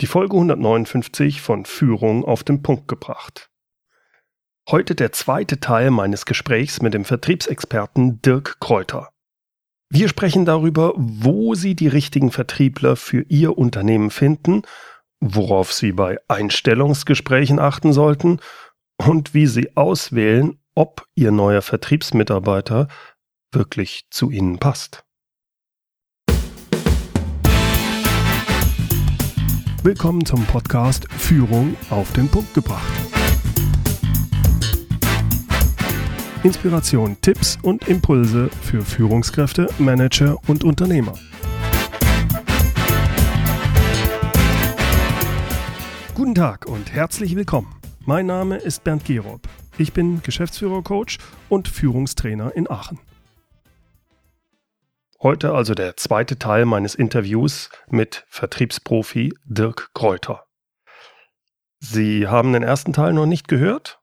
Die 0.00 0.06
Folge 0.06 0.34
159 0.34 1.42
von 1.42 1.66
Führung 1.66 2.24
auf 2.24 2.42
den 2.42 2.62
Punkt 2.62 2.88
gebracht. 2.88 3.50
Heute 4.70 4.94
der 4.94 5.12
zweite 5.12 5.60
Teil 5.60 5.90
meines 5.90 6.24
Gesprächs 6.24 6.80
mit 6.80 6.94
dem 6.94 7.04
Vertriebsexperten 7.04 8.22
Dirk 8.22 8.60
Kräuter. 8.60 9.10
Wir 9.90 10.08
sprechen 10.08 10.46
darüber, 10.46 10.94
wo 10.96 11.54
Sie 11.54 11.74
die 11.74 11.88
richtigen 11.88 12.30
Vertriebler 12.30 12.96
für 12.96 13.26
Ihr 13.28 13.58
Unternehmen 13.58 14.10
finden, 14.10 14.62
worauf 15.20 15.70
Sie 15.70 15.92
bei 15.92 16.18
Einstellungsgesprächen 16.28 17.58
achten 17.58 17.92
sollten 17.92 18.40
und 18.96 19.34
wie 19.34 19.46
Sie 19.46 19.76
auswählen, 19.76 20.58
ob 20.74 21.06
Ihr 21.14 21.30
neuer 21.30 21.60
Vertriebsmitarbeiter 21.60 22.88
wirklich 23.52 24.06
zu 24.08 24.30
Ihnen 24.30 24.58
passt. 24.58 25.04
Willkommen 29.82 30.26
zum 30.26 30.44
Podcast 30.44 31.10
Führung 31.10 31.74
auf 31.88 32.12
den 32.12 32.28
Punkt 32.28 32.52
gebracht. 32.52 32.86
Inspiration, 36.42 37.16
Tipps 37.22 37.56
und 37.62 37.88
Impulse 37.88 38.50
für 38.60 38.82
Führungskräfte, 38.82 39.70
Manager 39.78 40.36
und 40.48 40.64
Unternehmer. 40.64 41.14
Guten 46.14 46.34
Tag 46.34 46.66
und 46.66 46.92
herzlich 46.92 47.34
willkommen. 47.34 47.74
Mein 48.04 48.26
Name 48.26 48.58
ist 48.58 48.84
Bernd 48.84 49.06
Gerob. 49.06 49.40
Ich 49.78 49.94
bin 49.94 50.20
Geschäftsführer-Coach 50.22 51.16
und 51.48 51.68
Führungstrainer 51.68 52.54
in 52.54 52.70
Aachen. 52.70 52.98
Heute 55.22 55.52
also 55.52 55.74
der 55.74 55.98
zweite 55.98 56.38
Teil 56.38 56.64
meines 56.64 56.94
Interviews 56.94 57.68
mit 57.90 58.24
Vertriebsprofi 58.28 59.34
Dirk 59.44 59.90
Kräuter. 59.92 60.46
Sie 61.78 62.26
haben 62.26 62.54
den 62.54 62.62
ersten 62.62 62.94
Teil 62.94 63.12
noch 63.12 63.26
nicht 63.26 63.46
gehört? 63.46 64.00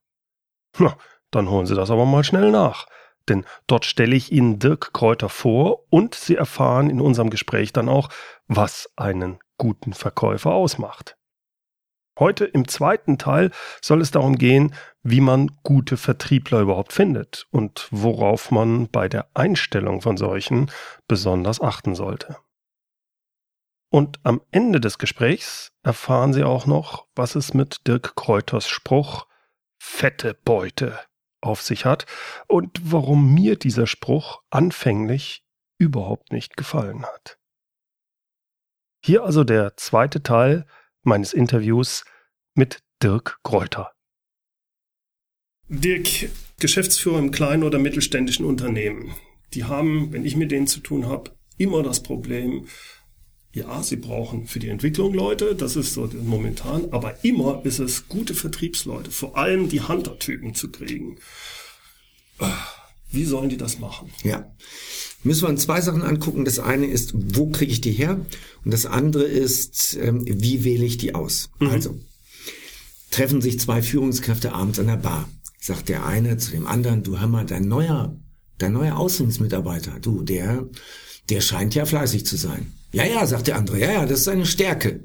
Na, 0.77 0.95
dann 1.31 1.49
holen 1.49 1.65
Sie 1.65 1.73
das 1.73 1.89
aber 1.89 2.05
mal 2.05 2.23
schnell 2.23 2.51
nach. 2.51 2.85
Denn 3.27 3.45
dort 3.65 3.85
stelle 3.85 4.15
ich 4.15 4.31
Ihnen 4.31 4.59
Dirk 4.59 4.93
Kräuter 4.93 5.27
vor 5.27 5.85
und 5.89 6.13
Sie 6.13 6.35
erfahren 6.35 6.91
in 6.91 7.01
unserem 7.01 7.31
Gespräch 7.31 7.73
dann 7.73 7.89
auch, 7.89 8.09
was 8.45 8.87
einen 8.95 9.39
guten 9.57 9.93
Verkäufer 9.93 10.51
ausmacht. 10.51 11.17
Heute 12.19 12.45
im 12.45 12.67
zweiten 12.67 13.17
Teil 13.17 13.49
soll 13.81 14.01
es 14.01 14.11
darum 14.11 14.37
gehen, 14.37 14.75
wie 15.09 15.21
man 15.21 15.51
gute 15.63 15.95
Vertriebler 15.95 16.59
überhaupt 16.59 16.91
findet 16.91 17.47
und 17.51 17.87
worauf 17.91 18.51
man 18.51 18.89
bei 18.89 19.07
der 19.07 19.29
Einstellung 19.33 20.01
von 20.01 20.17
solchen 20.17 20.69
besonders 21.07 21.61
achten 21.61 21.95
sollte. 21.95 22.35
Und 23.89 24.19
am 24.23 24.41
Ende 24.51 24.81
des 24.81 24.97
Gesprächs 24.97 25.71
erfahren 25.81 26.33
Sie 26.33 26.43
auch 26.43 26.65
noch, 26.65 27.07
was 27.15 27.35
es 27.35 27.53
mit 27.53 27.87
Dirk 27.87 28.17
Kräuters 28.17 28.67
Spruch 28.67 29.27
fette 29.81 30.33
Beute 30.33 30.99
auf 31.39 31.61
sich 31.61 31.85
hat 31.85 32.05
und 32.47 32.77
warum 32.83 33.33
mir 33.33 33.57
dieser 33.57 33.87
Spruch 33.87 34.41
anfänglich 34.49 35.45
überhaupt 35.77 36.33
nicht 36.33 36.57
gefallen 36.57 37.05
hat. 37.05 37.39
Hier 39.05 39.23
also 39.23 39.45
der 39.45 39.77
zweite 39.77 40.21
Teil 40.21 40.65
meines 41.03 41.31
Interviews 41.31 42.03
mit 42.55 42.83
Dirk 43.01 43.39
Kräuter. 43.43 43.93
Dirk, 45.69 46.29
Geschäftsführer 46.59 47.19
im 47.19 47.31
kleinen 47.31 47.63
oder 47.63 47.79
mittelständischen 47.79 48.45
Unternehmen, 48.45 49.13
die 49.53 49.65
haben, 49.65 50.11
wenn 50.11 50.25
ich 50.25 50.35
mit 50.35 50.51
denen 50.51 50.67
zu 50.67 50.79
tun 50.79 51.07
habe, 51.07 51.31
immer 51.57 51.83
das 51.83 52.03
Problem, 52.03 52.67
ja, 53.53 53.81
sie 53.81 53.95
brauchen 53.95 54.47
für 54.47 54.59
die 54.59 54.69
Entwicklung 54.69 55.13
Leute, 55.13 55.55
das 55.55 55.75
ist 55.75 55.93
so 55.93 56.09
momentan, 56.23 56.89
aber 56.91 57.23
immer 57.23 57.61
ist 57.63 57.79
es 57.79 58.07
gute 58.07 58.33
Vertriebsleute, 58.33 59.09
vor 59.11 59.37
allem 59.37 59.69
die 59.69 59.81
Hunter-Typen 59.81 60.53
zu 60.53 60.69
kriegen. 60.69 61.17
Wie 63.09 63.25
sollen 63.25 63.49
die 63.49 63.57
das 63.57 63.79
machen? 63.79 64.11
Ja 64.23 64.51
müssen 65.23 65.43
wir 65.43 65.49
uns 65.49 65.63
zwei 65.63 65.81
Sachen 65.81 66.01
angucken. 66.01 66.45
Das 66.45 66.59
eine 66.59 66.87
ist, 66.87 67.11
wo 67.13 67.47
kriege 67.47 67.71
ich 67.71 67.81
die 67.81 67.91
her? 67.91 68.19
Und 68.63 68.73
das 68.73 68.85
andere 68.85 69.23
ist, 69.23 69.97
ähm, 70.01 70.23
wie 70.25 70.63
wähle 70.63 70.85
ich 70.85 70.97
die 70.97 71.13
aus? 71.13 71.49
Mhm. 71.59 71.69
Also, 71.69 71.99
treffen 73.11 73.41
sich 73.41 73.59
zwei 73.59 73.81
Führungskräfte 73.81 74.53
abends 74.53 74.79
an 74.79 74.87
der 74.87 74.97
Bar. 74.97 75.29
Sagt 75.59 75.89
der 75.89 76.05
eine 76.05 76.37
zu 76.37 76.51
dem 76.51 76.67
anderen, 76.67 77.03
du 77.03 77.19
hör 77.19 77.27
mal, 77.27 77.45
dein 77.45 77.67
neuer, 77.67 78.15
dein 78.57 78.73
neuer 78.73 78.97
Außendienstmitarbeiter, 78.97 79.99
du, 79.99 80.23
der, 80.23 80.67
der 81.29 81.41
scheint 81.41 81.75
ja 81.75 81.85
fleißig 81.85 82.25
zu 82.25 82.37
sein. 82.37 82.73
Ja, 82.91 83.05
ja, 83.05 83.25
sagt 83.25 83.47
der 83.47 83.57
andere, 83.57 83.79
ja, 83.79 83.91
ja, 83.91 84.05
das 84.05 84.19
ist 84.19 84.25
seine 84.25 84.45
Stärke. 84.45 85.01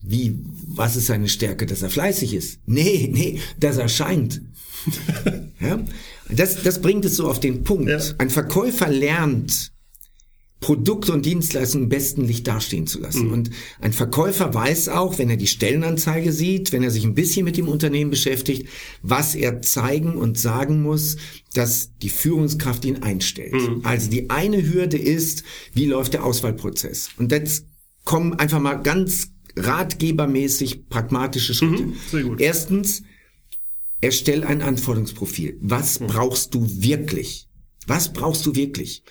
Wie, 0.00 0.38
was 0.66 0.96
ist 0.96 1.06
seine 1.06 1.28
Stärke, 1.28 1.66
dass 1.66 1.82
er 1.82 1.90
fleißig 1.90 2.34
ist? 2.34 2.60
Nee, 2.66 3.08
nee, 3.12 3.40
dass 3.58 3.76
er 3.78 3.88
scheint. 3.88 4.40
ja? 5.60 5.84
Das, 6.28 6.62
das 6.62 6.80
bringt 6.80 7.04
es 7.04 7.16
so 7.16 7.28
auf 7.28 7.40
den 7.40 7.64
Punkt. 7.64 7.88
Ja. 7.88 8.00
Ein 8.18 8.30
Verkäufer 8.30 8.88
lernt, 8.88 9.72
Produkte 10.60 11.12
und 11.12 11.24
Dienstleistungen 11.24 11.84
im 11.84 11.88
besten 11.88 12.24
Licht 12.24 12.46
dastehen 12.48 12.86
zu 12.86 13.00
lassen. 13.00 13.26
Mhm. 13.26 13.32
Und 13.32 13.50
ein 13.80 13.92
Verkäufer 13.92 14.52
weiß 14.52 14.88
auch, 14.88 15.18
wenn 15.18 15.30
er 15.30 15.36
die 15.36 15.46
Stellenanzeige 15.46 16.32
sieht, 16.32 16.72
wenn 16.72 16.82
er 16.82 16.90
sich 16.90 17.04
ein 17.04 17.14
bisschen 17.14 17.44
mit 17.44 17.56
dem 17.56 17.68
Unternehmen 17.68 18.10
beschäftigt, 18.10 18.68
was 19.02 19.34
er 19.34 19.62
zeigen 19.62 20.16
und 20.16 20.38
sagen 20.38 20.82
muss, 20.82 21.16
dass 21.54 21.96
die 21.98 22.08
Führungskraft 22.10 22.84
ihn 22.84 23.02
einstellt. 23.02 23.52
Mhm. 23.52 23.80
Also 23.84 24.10
die 24.10 24.30
eine 24.30 24.66
Hürde 24.66 24.98
ist, 24.98 25.44
wie 25.74 25.86
läuft 25.86 26.14
der 26.14 26.24
Auswahlprozess? 26.24 27.10
Und 27.18 27.30
jetzt 27.30 27.66
kommen 28.04 28.34
einfach 28.34 28.60
mal 28.60 28.74
ganz 28.74 29.30
ratgebermäßig 29.56 30.88
pragmatische 30.88 31.54
Schritte. 31.54 31.84
Mhm, 32.12 32.36
Erstens, 32.38 33.02
erstell 34.00 34.44
ein 34.44 34.62
Anforderungsprofil. 34.62 35.56
Was 35.60 36.00
mhm. 36.00 36.08
brauchst 36.08 36.54
du 36.54 36.66
wirklich? 36.82 37.48
Was 37.86 38.12
brauchst 38.12 38.44
du 38.46 38.54
wirklich? 38.54 39.02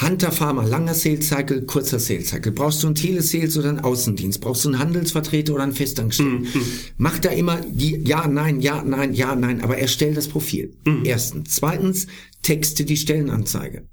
Hunter 0.00 0.32
Farmer, 0.32 0.64
langer 0.64 0.94
Sales 0.94 1.28
Cycle, 1.28 1.62
kurzer 1.62 1.98
Sales 1.98 2.28
Cycle. 2.28 2.52
Brauchst 2.52 2.82
du 2.82 2.86
einen 2.86 2.94
Telesales 2.94 3.58
oder 3.58 3.68
einen 3.68 3.80
Außendienst? 3.80 4.40
Brauchst 4.40 4.64
du 4.64 4.68
einen 4.68 4.78
Handelsvertreter 4.78 5.52
oder 5.52 5.64
einen 5.64 5.72
Festangestellten? 5.72 6.42
Mhm. 6.42 6.62
Mach 6.96 7.18
da 7.18 7.30
immer 7.30 7.60
die 7.60 8.00
Ja, 8.04 8.26
Nein, 8.28 8.60
Ja, 8.60 8.82
Nein, 8.82 9.14
Ja, 9.14 9.34
Nein, 9.34 9.62
aber 9.62 9.78
erstell 9.78 10.14
das 10.14 10.28
Profil. 10.28 10.74
Mhm. 10.86 11.04
Erstens. 11.04 11.56
Zweitens, 11.56 12.06
texte 12.42 12.84
die 12.84 12.96
Stellenanzeige. 12.96 13.86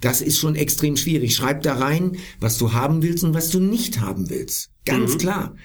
Das 0.00 0.20
ist 0.20 0.38
schon 0.38 0.56
extrem 0.56 0.96
schwierig. 0.96 1.34
Schreib 1.34 1.62
da 1.62 1.74
rein, 1.76 2.16
was 2.40 2.58
du 2.58 2.72
haben 2.72 3.02
willst 3.02 3.24
und 3.24 3.32
was 3.32 3.48
du 3.50 3.60
nicht 3.60 4.00
haben 4.00 4.28
willst. 4.28 4.70
Ganz 4.84 5.14
mhm. 5.14 5.18
klar. 5.18 5.56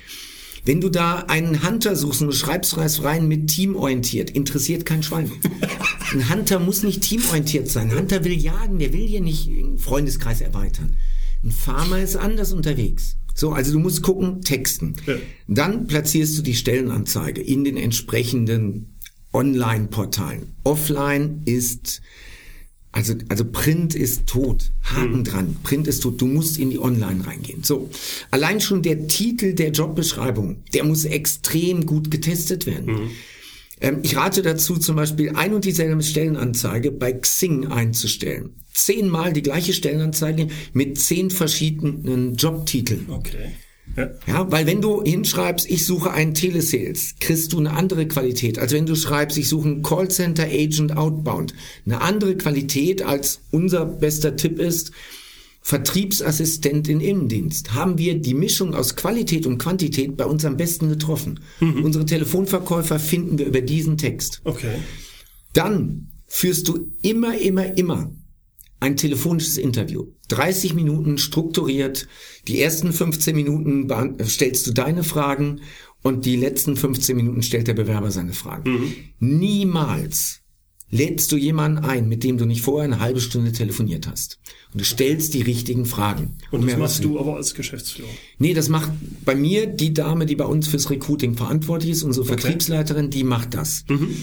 Wenn 0.63 0.79
du 0.79 0.89
da 0.89 1.25
einen 1.27 1.67
Hunter 1.67 1.95
suchst 1.95 2.21
und 2.21 2.27
du 2.27 2.33
schreibst 2.33 2.77
rein 2.77 3.27
mit 3.27 3.47
teamorientiert, 3.47 4.29
interessiert 4.29 4.85
kein 4.85 5.01
Schwein. 5.01 5.31
Ein 6.13 6.29
Hunter 6.29 6.59
muss 6.59 6.83
nicht 6.83 7.01
teamorientiert 7.01 7.69
sein. 7.69 7.91
Ein 7.91 7.99
Hunter 7.99 8.23
will 8.23 8.33
jagen, 8.33 8.79
der 8.79 8.93
will 8.93 9.07
hier 9.07 9.21
nicht 9.21 9.47
einen 9.47 9.77
Freundeskreis 9.77 10.41
erweitern. 10.41 10.97
Ein 11.43 11.51
Farmer 11.51 11.99
ist 11.99 12.15
anders 12.15 12.53
unterwegs. 12.53 13.15
So, 13.33 13.51
also 13.51 13.71
du 13.71 13.79
musst 13.79 14.01
gucken, 14.01 14.41
texten. 14.41 14.95
Ja. 15.07 15.15
Dann 15.47 15.87
platzierst 15.87 16.37
du 16.37 16.41
die 16.41 16.55
Stellenanzeige 16.55 17.41
in 17.41 17.63
den 17.63 17.77
entsprechenden 17.77 18.95
Online-Portalen. 19.33 20.53
Offline 20.63 21.41
ist 21.45 22.01
also, 22.93 23.13
also 23.29 23.45
Print 23.45 23.95
ist 23.95 24.27
tot. 24.27 24.71
Haken 24.83 25.19
mhm. 25.19 25.23
dran. 25.23 25.57
Print 25.63 25.87
ist 25.87 26.01
tot. 26.01 26.19
Du 26.19 26.27
musst 26.27 26.59
in 26.59 26.71
die 26.71 26.79
Online 26.79 27.25
reingehen. 27.25 27.63
So. 27.63 27.89
Allein 28.31 28.59
schon 28.59 28.81
der 28.81 29.07
Titel 29.07 29.53
der 29.53 29.71
Jobbeschreibung, 29.71 30.57
der 30.73 30.83
muss 30.83 31.05
extrem 31.05 31.85
gut 31.85 32.11
getestet 32.11 32.65
werden. 32.65 32.93
Mhm. 32.93 33.11
Ähm, 33.81 33.99
ich 34.03 34.15
rate 34.15 34.41
dazu, 34.41 34.77
zum 34.77 34.95
Beispiel 34.95 35.31
ein 35.35 35.53
und 35.53 35.65
dieselbe 35.65 36.01
Stellenanzeige 36.03 36.91
bei 36.91 37.11
Xing 37.11 37.67
einzustellen. 37.67 38.51
Zehnmal 38.73 39.33
die 39.33 39.41
gleiche 39.41 39.73
Stellenanzeige 39.73 40.47
mit 40.73 40.99
zehn 40.99 41.29
verschiedenen 41.29 42.35
Jobtiteln. 42.35 43.07
Okay. 43.09 43.51
Ja. 43.97 44.09
ja, 44.25 44.51
weil 44.51 44.65
wenn 44.67 44.79
du 44.79 45.03
hinschreibst, 45.03 45.69
ich 45.69 45.85
suche 45.85 46.11
einen 46.11 46.33
Telesales, 46.33 47.15
kriegst 47.19 47.51
du 47.51 47.59
eine 47.59 47.71
andere 47.71 48.07
Qualität, 48.07 48.57
als 48.57 48.71
wenn 48.71 48.85
du 48.85 48.95
schreibst, 48.95 49.37
ich 49.37 49.49
suche 49.49 49.67
einen 49.67 49.83
Callcenter 49.83 50.45
Agent 50.45 50.95
Outbound. 50.95 51.53
Eine 51.85 51.99
andere 51.99 52.37
Qualität 52.37 53.01
als 53.01 53.41
unser 53.51 53.85
bester 53.85 54.37
Tipp 54.37 54.59
ist, 54.59 54.93
Vertriebsassistent 55.61 56.87
in 56.87 56.99
Innendienst. 56.99 57.73
Haben 57.73 57.97
wir 57.97 58.19
die 58.19 58.33
Mischung 58.33 58.73
aus 58.73 58.95
Qualität 58.95 59.45
und 59.45 59.59
Quantität 59.59 60.17
bei 60.17 60.25
uns 60.25 60.43
am 60.43 60.57
besten 60.57 60.89
getroffen. 60.89 61.39
Mhm. 61.59 61.85
Unsere 61.85 62.05
Telefonverkäufer 62.05 62.99
finden 62.99 63.37
wir 63.37 63.45
über 63.45 63.61
diesen 63.61 63.97
Text. 63.97 64.41
Okay. 64.43 64.79
Dann 65.53 66.11
führst 66.27 66.67
du 66.67 66.91
immer, 67.01 67.37
immer, 67.37 67.77
immer 67.77 68.11
ein 68.79 68.97
telefonisches 68.97 69.57
Interview. 69.57 70.07
30 70.29 70.73
Minuten 70.73 71.19
strukturiert. 71.19 72.07
Die 72.47 72.59
ersten 72.59 72.91
15 72.91 73.35
Minuten 73.35 73.87
stellst 74.25 74.65
du 74.65 74.71
deine 74.71 75.03
Fragen 75.03 75.61
und 76.01 76.25
die 76.25 76.35
letzten 76.35 76.75
15 76.75 77.15
Minuten 77.15 77.43
stellt 77.43 77.67
der 77.67 77.75
Bewerber 77.75 78.09
seine 78.09 78.33
Fragen. 78.33 78.71
Mhm. 78.71 78.93
Niemals 79.19 80.40
lädst 80.91 81.31
du 81.31 81.37
jemanden 81.37 81.79
ein, 81.79 82.07
mit 82.07 82.23
dem 82.23 82.37
du 82.37 82.45
nicht 82.45 82.61
vorher 82.61 82.85
eine 82.85 82.99
halbe 82.99 83.21
Stunde 83.21 83.51
telefoniert 83.53 84.07
hast. 84.07 84.39
Und 84.73 84.81
du 84.81 84.85
stellst 84.85 85.33
die 85.33 85.41
richtigen 85.41 85.85
Fragen. 85.85 86.35
Und 86.51 86.67
das 86.67 86.77
machst 86.77 87.03
du 87.03 87.19
aber 87.19 87.37
als 87.37 87.55
Geschäftsführer? 87.55 88.09
Nee, 88.37 88.53
das 88.53 88.69
macht 88.69 88.91
bei 89.25 89.33
mir 89.33 89.67
die 89.67 89.93
Dame, 89.93 90.25
die 90.25 90.35
bei 90.35 90.45
uns 90.45 90.67
fürs 90.67 90.89
Recruiting 90.89 91.35
verantwortlich 91.35 91.91
ist, 91.91 92.03
unsere 92.03 92.25
okay. 92.25 92.39
Vertriebsleiterin, 92.39 93.09
die 93.09 93.23
macht 93.23 93.53
das. 93.53 93.85
Mhm. 93.89 94.15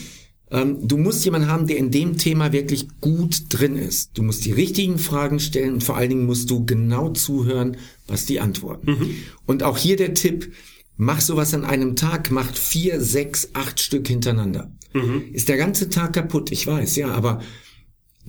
Ähm, 0.51 0.89
du 0.89 0.97
musst 0.97 1.25
jemanden 1.25 1.49
haben, 1.49 1.67
der 1.67 1.77
in 1.77 1.91
dem 1.91 2.17
Thema 2.17 2.53
wirklich 2.53 2.87
gut 3.01 3.43
drin 3.51 3.77
ist. 3.77 4.17
Du 4.17 4.23
musst 4.23 4.45
die 4.45 4.53
richtigen 4.53 4.99
Fragen 4.99 5.41
stellen 5.41 5.75
und 5.75 5.85
vor 5.85 5.97
allen 5.97 6.09
Dingen 6.09 6.27
musst 6.27 6.51
du 6.51 6.65
genau 6.65 7.11
zuhören, 7.11 7.77
was 8.07 8.27
die 8.27 8.41
antworten. 8.41 8.91
Mhm. 8.91 9.15
Und 9.47 9.63
auch 9.63 9.77
hier 9.77 9.97
der 9.97 10.15
Tipp, 10.15 10.53
mach 10.99 11.23
sowas 11.23 11.55
an 11.55 11.65
einem 11.65 11.97
Tag, 11.97 12.31
mach 12.31 12.55
vier, 12.55 13.01
sechs, 13.01 13.49
acht 13.55 13.81
Stück 13.81 14.07
hintereinander. 14.07 14.71
Mhm. 14.93 15.31
Ist 15.33 15.49
der 15.49 15.57
ganze 15.57 15.89
Tag 15.89 16.13
kaputt, 16.13 16.53
ich 16.53 16.67
weiß, 16.67 16.97
ja, 16.97 17.09
aber 17.09 17.41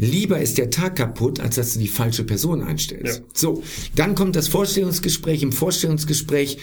Lieber 0.02 0.40
ist 0.40 0.58
der 0.58 0.70
Tag 0.70 0.96
kaputt, 0.96 1.42
als 1.42 1.56
dass 1.56 1.74
du 1.74 1.80
die 1.80 1.90
falsche 1.90 2.24
Person 2.24 2.64
einstellst. 2.64 3.20
Ja. 3.20 3.26
So, 3.34 3.64
dann 3.98 4.16
kommt 4.16 4.38
das 4.38 4.48
Vorstellungsgespräch. 4.48 5.44
Im 5.44 5.52
Vorstellungsgespräch 5.52 6.58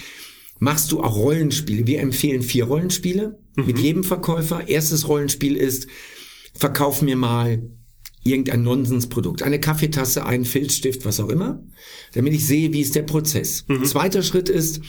machst 0.58 0.91
du 0.91 1.03
auch 1.03 1.17
Rollenspiele. 1.17 1.87
Wir 1.87 2.00
empfehlen 2.00 2.43
vier 2.43 2.64
Rollenspiele 2.64 3.38
mhm. 3.56 3.67
mit 3.67 3.79
jedem 3.79 4.05
Verkäufer. 4.05 4.69
Erstes 4.69 5.06
Rollenspiel 5.06 5.55
ist, 5.55 5.87
verkauf 6.55 7.03
mir 7.03 7.17
mal 7.17 7.62
irgendein 8.25 8.62
Nonsensprodukt. 8.62 9.43
Eine 9.43 9.61
Kaffeetasse, 9.61 10.25
einen 10.25 10.47
Filzstift, 10.47 11.05
was 11.05 11.20
auch 11.20 11.29
immer, 11.29 11.62
damit 12.14 12.32
ich 12.32 12.47
sehe, 12.47 12.73
wie 12.73 12.81
ist 12.81 12.94
der 12.94 13.03
Prozess. 13.03 13.67
Mhm. 13.69 13.85
Zweiter 13.85 14.23
Schritt 14.23 14.49
ist, 14.49 14.81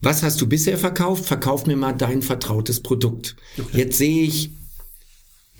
was 0.00 0.22
hast 0.22 0.40
du 0.40 0.46
bisher 0.46 0.78
verkauft? 0.78 1.24
Verkauf 1.24 1.66
mir 1.66 1.76
mal 1.76 1.92
dein 1.92 2.22
vertrautes 2.22 2.82
Produkt. 2.82 3.36
Okay. 3.58 3.78
Jetzt 3.78 3.98
sehe 3.98 4.24
ich, 4.24 4.50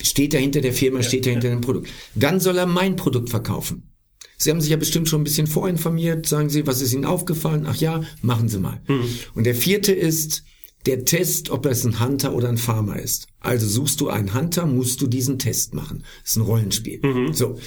Steht 0.03 0.35
er 0.35 0.41
hinter 0.41 0.61
der 0.61 0.73
Firma, 0.73 0.99
ja, 0.99 1.05
steht 1.05 1.27
er 1.27 1.33
hinter 1.33 1.49
ja. 1.49 1.55
dem 1.55 1.63
Produkt. 1.63 1.89
Dann 2.15 2.41
soll 2.41 2.59
er 2.59 2.67
mein 2.67 2.97
Produkt 2.97 3.31
verkaufen. 3.31 3.91
Sie 4.39 4.51
haben 4.51 4.61
sich 4.61 4.71
ja 4.71 4.77
bestimmt 4.77 5.09
schon 5.09 5.23
ein 5.23 5.25
bisschen 5.25 5.47
vorinformiert. 5.47 6.27
Sagen 6.27 6.51
Sie, 6.51 6.67
was 6.67 6.83
ist 6.83 6.93
Ihnen 6.93 7.07
aufgefallen? 7.07 7.65
Ach 7.67 7.77
ja, 7.77 8.03
machen 8.21 8.49
Sie 8.49 8.59
mal. 8.59 8.83
Mhm. 8.87 9.09
Und 9.35 9.45
der 9.45 9.55
vierte 9.55 9.93
ist 9.93 10.45
der 10.85 11.07
Test, 11.07 11.49
ob 11.49 11.65
es 11.65 11.85
ein 11.85 11.99
Hunter 12.01 12.35
oder 12.35 12.49
ein 12.51 12.59
Farmer 12.59 12.99
ist. 12.99 13.29
Also 13.41 13.67
suchst 13.67 14.01
du 14.01 14.09
einen 14.09 14.35
Hunter, 14.35 14.67
musst 14.67 15.01
du 15.01 15.07
diesen 15.07 15.39
Test 15.39 15.75
machen. 15.75 16.05
Das 16.21 16.33
ist 16.33 16.37
ein 16.37 16.43
Rollenspiel. 16.43 17.01
Mhm. 17.03 17.33
So. 17.33 17.59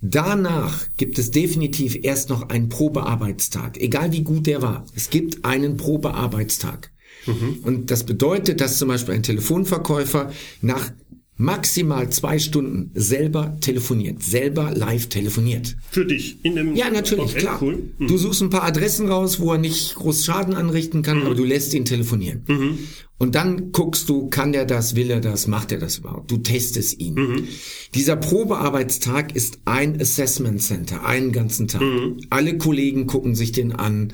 Danach 0.00 0.86
gibt 0.96 1.18
es 1.18 1.30
definitiv 1.30 1.98
erst 2.02 2.28
noch 2.28 2.48
einen 2.50 2.68
Probearbeitstag. 2.68 3.78
Egal 3.78 4.12
wie 4.12 4.22
gut 4.22 4.46
der 4.46 4.62
war. 4.62 4.84
Es 4.94 5.10
gibt 5.10 5.44
einen 5.44 5.76
Probearbeitstag. 5.76 6.92
Mhm. 7.26 7.58
Und 7.64 7.90
das 7.90 8.04
bedeutet, 8.04 8.60
dass 8.60 8.78
zum 8.78 8.88
Beispiel 8.88 9.14
ein 9.14 9.22
Telefonverkäufer 9.24 10.32
nach 10.62 10.90
maximal 11.38 12.10
zwei 12.10 12.38
Stunden 12.38 12.90
selber 12.94 13.56
telefoniert, 13.60 14.22
selber 14.22 14.72
live 14.74 15.08
telefoniert. 15.08 15.76
Für 15.90 16.04
dich 16.04 16.38
in 16.42 16.56
dem 16.56 16.74
Ja, 16.74 16.90
natürlich, 16.90 17.30
okay, 17.30 17.38
klar. 17.38 17.62
Cool. 17.62 17.90
Mhm. 17.98 18.08
Du 18.08 18.18
suchst 18.18 18.42
ein 18.42 18.50
paar 18.50 18.64
Adressen 18.64 19.08
raus, 19.08 19.38
wo 19.38 19.52
er 19.52 19.58
nicht 19.58 19.94
groß 19.94 20.24
Schaden 20.24 20.54
anrichten 20.54 21.02
kann, 21.02 21.20
mhm. 21.20 21.26
aber 21.26 21.34
du 21.36 21.44
lässt 21.44 21.72
ihn 21.74 21.84
telefonieren. 21.84 22.42
Mhm. 22.48 22.78
Und 23.18 23.34
dann 23.36 23.72
guckst 23.72 24.08
du, 24.08 24.28
kann 24.28 24.52
der 24.52 24.64
das, 24.64 24.96
will 24.96 25.10
er 25.10 25.20
das, 25.20 25.46
macht 25.46 25.72
er 25.72 25.78
das 25.78 25.98
überhaupt? 25.98 26.30
Du 26.30 26.38
testest 26.38 27.00
ihn. 27.00 27.14
Mhm. 27.14 27.48
Dieser 27.94 28.16
Probearbeitstag 28.16 29.34
ist 29.34 29.60
ein 29.64 30.00
Assessment 30.00 30.60
Center, 30.60 31.04
einen 31.04 31.32
ganzen 31.32 31.68
Tag. 31.68 31.82
Mhm. 31.82 32.18
Alle 32.30 32.58
Kollegen 32.58 33.06
gucken 33.06 33.34
sich 33.34 33.52
den 33.52 33.72
an 33.72 34.12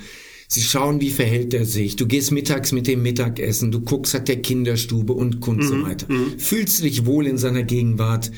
Sie 0.49 0.63
schauen, 0.63 1.01
wie 1.01 1.11
verhält 1.11 1.55
er 1.55 1.65
sich. 1.65 1.97
Du 1.97 2.07
gehst 2.07 2.33
mittags 2.33 2.73
mit 2.73 2.87
dem 2.87 3.03
Mittagessen, 3.03 3.71
du 3.71 3.81
guckst, 3.81 4.15
hat 4.15 4.29
der 4.29 4.43
Kinderstube 4.43 5.13
und 5.13 5.47
und 5.47 5.59
mhm. 5.59 5.63
so 5.63 5.83
weiter. 5.83 6.13
Mhm. 6.13 6.39
Fühlst 6.39 6.79
du 6.79 6.83
dich 6.85 7.07
wohl 7.07 7.27
in 7.27 7.39
seiner 7.39 7.63
Gegenwart. 7.63 8.31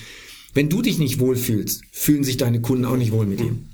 Wenn 0.54 0.68
du 0.68 0.82
dich 0.82 0.98
nicht 0.98 1.18
wohlfühlst, 1.18 1.82
fühlen 1.90 2.24
sich 2.24 2.36
deine 2.36 2.60
Kunden 2.60 2.84
auch 2.84 2.96
nicht 2.96 3.12
wohl 3.12 3.26
mit 3.26 3.40
mhm. 3.40 3.46
ihm. 3.46 3.66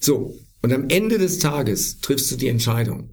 So, 0.00 0.38
und 0.62 0.72
am 0.72 0.88
Ende 0.88 1.18
des 1.18 1.38
Tages 1.38 2.00
triffst 2.00 2.30
du 2.30 2.36
die 2.36 2.48
Entscheidung. 2.48 3.10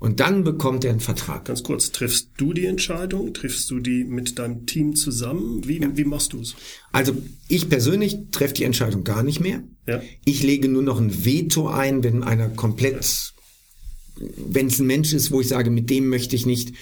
Und 0.00 0.20
dann 0.20 0.44
bekommt 0.44 0.82
er 0.84 0.92
einen 0.92 1.00
Vertrag. 1.00 1.44
Ganz 1.44 1.62
kurz, 1.62 1.92
triffst 1.92 2.30
du 2.38 2.54
die 2.54 2.64
Entscheidung? 2.64 3.34
Triffst 3.34 3.70
du 3.70 3.80
die 3.80 4.04
mit 4.04 4.38
deinem 4.38 4.64
Team 4.64 4.96
zusammen? 4.96 5.68
Wie, 5.68 5.78
ja. 5.78 5.94
wie 5.94 6.04
machst 6.04 6.32
du 6.32 6.40
es? 6.40 6.54
Also 6.90 7.14
ich 7.48 7.68
persönlich 7.68 8.16
treffe 8.32 8.54
die 8.54 8.64
Entscheidung 8.64 9.04
gar 9.04 9.22
nicht 9.22 9.40
mehr. 9.40 9.62
Ja. 9.86 10.00
Ich 10.24 10.42
lege 10.42 10.68
nur 10.68 10.82
noch 10.82 10.98
ein 10.98 11.26
Veto 11.26 11.68
ein, 11.68 12.02
wenn 12.02 12.22
einer 12.22 12.48
komplett 12.48 13.34
wenn 14.36 14.66
es 14.66 14.78
ein 14.78 14.86
Mensch 14.86 15.12
ist, 15.12 15.30
wo 15.30 15.40
ich 15.40 15.48
sage, 15.48 15.70
mit 15.70 15.90
dem 15.90 16.08
möchte 16.08 16.36
ich 16.36 16.46
nicht 16.46 16.74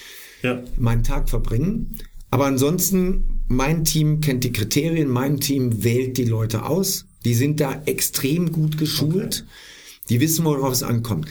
ja. 0.42 0.62
meinen 0.76 1.02
Tag 1.02 1.28
verbringen. 1.28 1.98
Aber 2.30 2.46
ansonsten, 2.46 3.42
mein 3.48 3.84
Team 3.84 4.20
kennt 4.20 4.44
die 4.44 4.52
Kriterien, 4.52 5.08
mein 5.08 5.40
Team 5.40 5.82
wählt 5.82 6.18
die 6.18 6.24
Leute 6.24 6.64
aus. 6.64 7.06
Die 7.24 7.34
sind 7.34 7.60
da 7.60 7.82
extrem 7.86 8.52
gut 8.52 8.78
geschult. 8.78 9.44
Okay. 9.46 10.04
Die 10.10 10.20
wissen, 10.20 10.44
worauf 10.44 10.72
es 10.72 10.82
ankommt. 10.82 11.28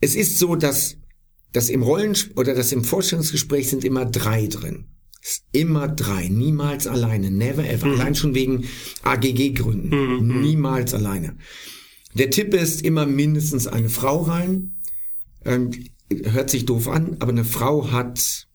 Es 0.00 0.14
ist 0.14 0.38
so, 0.38 0.56
dass, 0.56 0.96
dass 1.52 1.68
im 1.68 1.82
Rollen 1.82 2.16
oder 2.36 2.54
dass 2.54 2.72
im 2.72 2.84
Vorstellungsgespräch 2.84 3.68
sind 3.68 3.84
immer 3.84 4.06
drei 4.06 4.46
drin. 4.46 4.86
Immer 5.52 5.88
drei, 5.88 6.28
niemals 6.28 6.86
alleine, 6.86 7.30
never 7.30 7.68
ever. 7.68 7.86
Mhm. 7.86 8.00
Allein 8.00 8.14
schon 8.14 8.34
wegen 8.34 8.64
AGG-Gründen, 9.02 9.90
mhm, 9.90 10.26
mhm. 10.26 10.40
niemals 10.40 10.94
alleine. 10.94 11.36
Der 12.14 12.30
Tipp 12.30 12.54
ist 12.54 12.82
immer 12.82 13.06
mindestens 13.06 13.66
eine 13.66 13.90
Frau 13.90 14.22
rein, 14.22 14.79
ähm, 15.44 15.70
hört 16.10 16.50
sich 16.50 16.66
doof 16.66 16.88
an, 16.88 17.16
aber 17.20 17.30
eine 17.30 17.44
Frau 17.44 17.90
hat, 17.90 18.46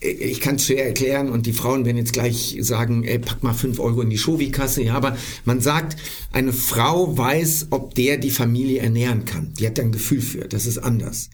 ich 0.00 0.40
kann 0.40 0.56
es 0.56 0.66
schwer 0.66 0.84
erklären 0.84 1.30
und 1.30 1.46
die 1.46 1.52
Frauen 1.52 1.84
werden 1.84 1.96
jetzt 1.96 2.12
gleich 2.12 2.56
sagen, 2.60 3.04
ey, 3.04 3.18
pack 3.18 3.42
mal 3.42 3.54
fünf 3.54 3.78
Euro 3.78 4.02
in 4.02 4.10
die 4.10 4.18
Shovi-Kasse, 4.18 4.82
ja, 4.82 4.94
aber 4.94 5.16
man 5.44 5.60
sagt, 5.60 5.96
eine 6.32 6.52
Frau 6.52 7.16
weiß, 7.16 7.68
ob 7.70 7.94
der 7.94 8.18
die 8.18 8.30
Familie 8.30 8.80
ernähren 8.80 9.24
kann. 9.24 9.54
Die 9.54 9.66
hat 9.66 9.78
da 9.78 9.82
ein 9.82 9.92
Gefühl 9.92 10.20
für, 10.20 10.48
das 10.48 10.66
ist 10.66 10.78
anders. 10.78 11.30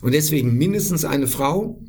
Und 0.00 0.12
deswegen 0.12 0.56
mindestens 0.56 1.04
eine 1.04 1.28
Frau, 1.28 1.80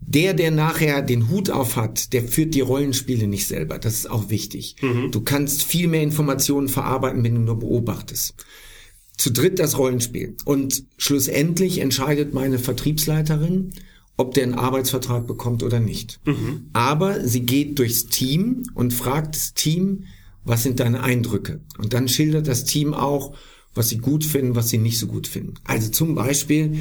der, 0.00 0.34
der 0.34 0.50
nachher 0.50 1.02
den 1.02 1.28
Hut 1.28 1.50
auf 1.50 1.76
hat, 1.76 2.12
der 2.12 2.24
führt 2.24 2.54
die 2.54 2.62
Rollenspiele 2.62 3.26
nicht 3.26 3.46
selber. 3.46 3.78
Das 3.78 3.94
ist 3.94 4.10
auch 4.10 4.28
wichtig. 4.28 4.76
Mhm. 4.82 5.10
Du 5.10 5.20
kannst 5.20 5.62
viel 5.62 5.88
mehr 5.88 6.02
Informationen 6.02 6.68
verarbeiten, 6.68 7.22
wenn 7.22 7.34
du 7.34 7.40
nur 7.42 7.58
beobachtest 7.58 8.34
zu 9.20 9.30
dritt 9.30 9.58
das 9.58 9.76
Rollenspiel. 9.76 10.34
Und 10.46 10.84
schlussendlich 10.96 11.78
entscheidet 11.78 12.32
meine 12.32 12.58
Vertriebsleiterin, 12.58 13.72
ob 14.16 14.32
der 14.32 14.44
einen 14.44 14.54
Arbeitsvertrag 14.54 15.26
bekommt 15.26 15.62
oder 15.62 15.78
nicht. 15.78 16.20
Mhm. 16.24 16.70
Aber 16.72 17.22
sie 17.28 17.42
geht 17.42 17.78
durchs 17.78 18.06
Team 18.06 18.62
und 18.74 18.94
fragt 18.94 19.36
das 19.36 19.52
Team, 19.52 20.04
was 20.44 20.62
sind 20.62 20.80
deine 20.80 21.02
Eindrücke? 21.02 21.60
Und 21.76 21.92
dann 21.92 22.08
schildert 22.08 22.48
das 22.48 22.64
Team 22.64 22.94
auch, 22.94 23.34
was 23.74 23.90
sie 23.90 23.98
gut 23.98 24.24
finden, 24.24 24.54
was 24.54 24.70
sie 24.70 24.78
nicht 24.78 24.98
so 24.98 25.06
gut 25.06 25.26
finden. 25.26 25.52
Also 25.64 25.90
zum 25.90 26.14
Beispiel, 26.14 26.78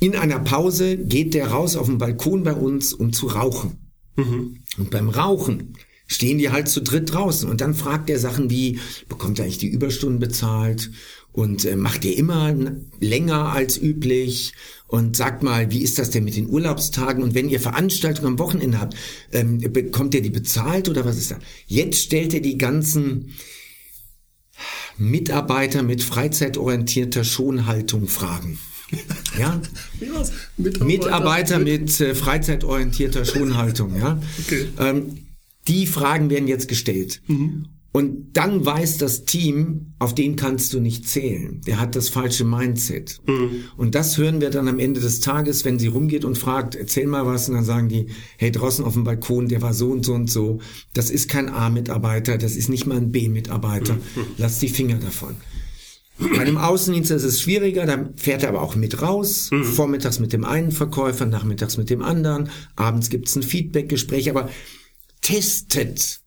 in 0.00 0.16
einer 0.16 0.40
Pause 0.40 0.96
geht 0.96 1.34
der 1.34 1.52
raus 1.52 1.76
auf 1.76 1.86
den 1.86 1.98
Balkon 1.98 2.42
bei 2.42 2.52
uns, 2.52 2.92
um 2.92 3.12
zu 3.12 3.28
rauchen. 3.28 3.78
Mhm. 4.16 4.58
Und 4.76 4.90
beim 4.90 5.08
Rauchen 5.08 5.74
stehen 6.12 6.38
die 6.38 6.50
halt 6.50 6.68
zu 6.68 6.82
dritt 6.82 7.12
draußen. 7.12 7.48
Und 7.48 7.60
dann 7.60 7.74
fragt 7.74 8.10
er 8.10 8.18
Sachen 8.18 8.50
wie, 8.50 8.78
bekommt 9.08 9.38
er 9.38 9.44
eigentlich 9.44 9.58
die 9.58 9.68
Überstunden 9.68 10.18
bezahlt? 10.18 10.90
Und 11.32 11.64
äh, 11.64 11.76
macht 11.76 12.04
ihr 12.04 12.16
immer 12.16 12.54
länger 13.00 13.52
als 13.52 13.80
üblich? 13.80 14.52
Und 14.86 15.16
sagt 15.16 15.42
mal, 15.42 15.70
wie 15.70 15.80
ist 15.80 15.98
das 15.98 16.10
denn 16.10 16.24
mit 16.24 16.36
den 16.36 16.50
Urlaubstagen? 16.50 17.22
Und 17.22 17.34
wenn 17.34 17.48
ihr 17.48 17.60
Veranstaltungen 17.60 18.28
am 18.28 18.38
Wochenende 18.38 18.78
habt, 18.78 18.94
ähm, 19.32 19.58
bekommt 19.58 20.14
ihr 20.14 20.20
die 20.20 20.28
bezahlt 20.28 20.90
oder 20.90 21.06
was 21.06 21.16
ist 21.16 21.30
da? 21.30 21.38
Jetzt 21.66 22.02
stellt 22.02 22.34
er 22.34 22.40
die 22.40 22.58
ganzen 22.58 23.32
Mitarbeiter 24.98 25.82
mit 25.82 26.02
freizeitorientierter 26.02 27.24
Schonhaltung 27.24 28.06
Fragen. 28.06 28.58
Ja? 29.38 29.60
Mitarbeiter, 30.58 30.84
Mitarbeiter 30.84 31.58
mit 31.58 32.00
äh, 32.00 32.14
freizeitorientierter 32.14 33.24
Schonhaltung, 33.24 33.96
ja. 33.96 34.20
Okay. 34.46 34.68
Ähm, 34.78 35.31
die 35.68 35.86
Fragen 35.86 36.30
werden 36.30 36.48
jetzt 36.48 36.68
gestellt. 36.68 37.22
Mhm. 37.26 37.66
Und 37.94 38.38
dann 38.38 38.64
weiß 38.64 38.96
das 38.96 39.26
Team, 39.26 39.92
auf 39.98 40.14
den 40.14 40.34
kannst 40.36 40.72
du 40.72 40.80
nicht 40.80 41.06
zählen. 41.06 41.60
Der 41.66 41.78
hat 41.78 41.94
das 41.94 42.08
falsche 42.08 42.44
Mindset. 42.44 43.20
Mhm. 43.26 43.64
Und 43.76 43.94
das 43.94 44.16
hören 44.16 44.40
wir 44.40 44.48
dann 44.48 44.66
am 44.66 44.78
Ende 44.78 45.00
des 45.00 45.20
Tages, 45.20 45.66
wenn 45.66 45.78
sie 45.78 45.88
rumgeht 45.88 46.24
und 46.24 46.38
fragt, 46.38 46.74
erzähl 46.74 47.06
mal 47.06 47.26
was, 47.26 47.50
und 47.50 47.54
dann 47.54 47.64
sagen 47.64 47.90
die, 47.90 48.06
hey, 48.38 48.50
draußen 48.50 48.82
auf 48.82 48.94
dem 48.94 49.04
Balkon, 49.04 49.48
der 49.48 49.60
war 49.60 49.74
so 49.74 49.90
und 49.90 50.06
so 50.06 50.14
und 50.14 50.30
so. 50.30 50.60
Das 50.94 51.10
ist 51.10 51.28
kein 51.28 51.50
A-Mitarbeiter, 51.50 52.38
das 52.38 52.56
ist 52.56 52.70
nicht 52.70 52.86
mal 52.86 52.96
ein 52.96 53.12
B-Mitarbeiter. 53.12 53.94
Mhm. 53.94 54.00
Lass 54.38 54.58
die 54.58 54.68
Finger 54.68 54.96
davon. 54.96 55.36
Bei 56.18 56.40
einem 56.40 56.56
Außendienst 56.56 57.10
ist 57.10 57.24
es 57.24 57.42
schwieriger, 57.42 57.84
da 57.84 58.08
fährt 58.16 58.42
er 58.42 58.50
aber 58.50 58.62
auch 58.62 58.74
mit 58.74 59.02
raus. 59.02 59.50
Mhm. 59.52 59.64
Vormittags 59.64 60.18
mit 60.18 60.32
dem 60.32 60.44
einen 60.44 60.72
Verkäufer, 60.72 61.26
nachmittags 61.26 61.76
mit 61.76 61.90
dem 61.90 62.00
anderen. 62.00 62.48
Abends 62.74 63.10
gibt's 63.10 63.36
ein 63.36 63.42
Feedback-Gespräch, 63.42 64.30
aber 64.30 64.48
testet 65.22 66.20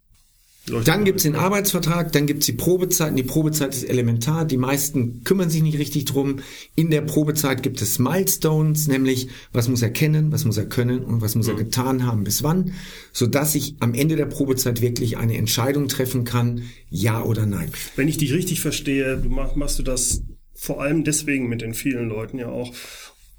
Dann 0.85 1.05
gibt's 1.05 1.21
den 1.21 1.35
Arbeitsvertrag, 1.35 2.11
dann 2.11 2.25
gibt's 2.25 2.47
die 2.47 2.53
Probezeit. 2.53 3.11
Und 3.11 3.17
die 3.17 3.23
Probezeit 3.23 3.75
ist 3.75 3.83
elementar. 3.83 4.45
Die 4.45 4.57
meisten 4.57 5.23
kümmern 5.23 5.51
sich 5.51 5.61
nicht 5.61 5.77
richtig 5.77 6.05
drum. 6.05 6.39
In 6.73 6.89
der 6.89 7.01
Probezeit 7.01 7.61
gibt 7.61 7.79
es 7.83 7.99
Milestones, 7.99 8.87
nämlich 8.87 9.29
was 9.53 9.67
muss 9.67 9.83
er 9.83 9.91
kennen, 9.91 10.31
was 10.31 10.43
muss 10.43 10.57
er 10.57 10.65
können 10.65 11.03
und 11.03 11.21
was 11.21 11.35
muss 11.35 11.47
er 11.47 11.53
getan 11.53 12.07
haben, 12.07 12.23
bis 12.23 12.41
wann, 12.41 12.73
sodass 13.13 13.53
ich 13.53 13.75
am 13.79 13.93
Ende 13.93 14.15
der 14.15 14.25
Probezeit 14.25 14.81
wirklich 14.81 15.17
eine 15.17 15.37
Entscheidung 15.37 15.87
treffen 15.87 16.23
kann, 16.23 16.63
ja 16.89 17.21
oder 17.21 17.45
nein. 17.45 17.69
Wenn 17.95 18.07
ich 18.07 18.17
dich 18.17 18.33
richtig 18.33 18.61
verstehe, 18.61 19.17
du 19.17 19.29
mach, 19.29 19.55
machst 19.55 19.77
du 19.77 19.83
das 19.83 20.23
vor 20.55 20.81
allem 20.81 21.03
deswegen 21.03 21.47
mit 21.47 21.61
den 21.61 21.75
vielen 21.75 22.09
Leuten 22.09 22.39
ja 22.39 22.47
auch, 22.47 22.73